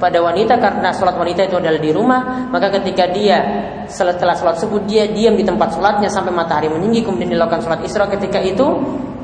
pada 0.00 0.16
wanita 0.24 0.56
karena 0.56 0.96
sholat 0.96 1.12
wanita 1.12 1.44
itu 1.44 1.60
adalah 1.60 1.76
di 1.76 1.92
rumah 1.92 2.48
maka 2.48 2.72
ketika 2.80 3.04
dia 3.12 3.36
setelah 3.84 4.32
sholat 4.32 4.56
subuh 4.56 4.80
dia 4.88 5.04
diam 5.12 5.36
di 5.36 5.44
tempat 5.44 5.76
sholatnya 5.76 6.08
sampai 6.08 6.32
matahari 6.32 6.72
meninggi 6.72 7.04
kemudian 7.04 7.36
dilakukan 7.36 7.60
sholat 7.60 7.84
isra 7.84 8.08
ketika 8.08 8.40
itu 8.40 8.64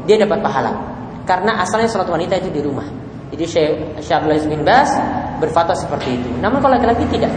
dia 0.04 0.20
dapat 0.20 0.44
pahala 0.44 0.76
karena 1.24 1.64
asalnya 1.64 1.88
sholat 1.88 2.12
wanita 2.12 2.36
itu 2.44 2.52
di 2.52 2.60
rumah 2.60 2.84
jadi 3.32 3.44
Syekh 3.48 3.72
Syabdul 4.04 4.36
bin 4.52 4.68
Bas 4.68 4.92
berfatwa 5.40 5.72
seperti 5.72 6.20
itu 6.20 6.28
namun 6.44 6.60
kalau 6.60 6.76
laki-laki 6.76 7.08
tidak 7.08 7.32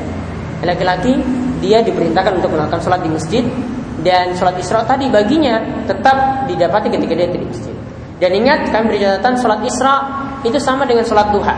laki-laki 0.60 1.16
dia 1.60 1.84
diperintahkan 1.84 2.40
untuk 2.40 2.56
melakukan 2.56 2.80
sholat 2.80 3.04
di 3.04 3.10
masjid 3.12 3.44
dan 4.04 4.32
sholat 4.36 4.56
isra 4.60 4.84
tadi 4.88 5.12
baginya 5.12 5.60
tetap 5.86 6.48
didapati 6.48 6.88
ketika 6.88 7.14
dia 7.14 7.28
di 7.28 7.44
masjid 7.44 7.76
dan 8.20 8.32
ingat 8.36 8.60
kami 8.72 8.96
beri 8.96 9.00
catatan 9.04 9.34
sholat 9.40 9.60
isra 9.64 9.96
itu 10.44 10.60
sama 10.60 10.88
dengan 10.88 11.04
sholat 11.04 11.32
duha 11.36 11.56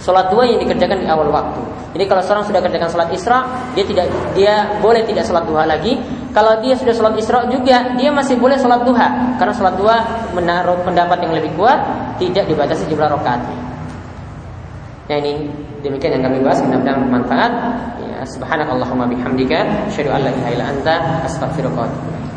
Sholat 0.00 0.32
dua 0.32 0.48
yang 0.48 0.64
dikerjakan 0.64 1.04
di 1.04 1.06
awal 1.12 1.28
waktu. 1.28 1.60
Jadi 1.92 2.04
kalau 2.08 2.24
seorang 2.24 2.44
sudah 2.48 2.64
kerjakan 2.64 2.88
sholat 2.88 3.12
isra, 3.12 3.44
dia 3.76 3.84
tidak 3.84 4.08
dia 4.32 4.80
boleh 4.80 5.04
tidak 5.04 5.28
sholat 5.28 5.44
duha 5.44 5.68
lagi. 5.68 6.00
Kalau 6.32 6.56
dia 6.64 6.72
sudah 6.72 6.96
sholat 6.96 7.20
isra 7.20 7.44
juga, 7.52 7.92
dia 8.00 8.08
masih 8.08 8.40
boleh 8.40 8.56
sholat 8.56 8.80
duha. 8.88 9.36
Karena 9.36 9.52
sholat 9.52 9.76
duha 9.76 9.98
menaruh 10.32 10.80
pendapat 10.88 11.20
yang 11.20 11.36
lebih 11.36 11.52
kuat, 11.52 11.84
tidak 12.16 12.48
dibatasi 12.48 12.88
jumlah 12.88 13.12
rakaatnya. 13.12 13.69
Nah 15.10 15.18
ini 15.18 15.50
demikian 15.82 16.14
yang 16.14 16.30
kami 16.30 16.38
bahas. 16.38 16.62
Mudah-mudahan 16.62 17.02
bermanfaat. 17.02 17.52
Ya, 17.98 18.22
subhanakallahumma 18.30 19.10
bihamdika. 19.10 19.90
Asyhadu 19.90 20.14
an 20.14 20.22
la 20.22 20.30
ilaha 20.30 20.50
illa 20.54 20.64
anta. 20.70 20.94
Astaghfiruka 21.26 21.82
wa 21.82 21.86
atubu 21.90 22.29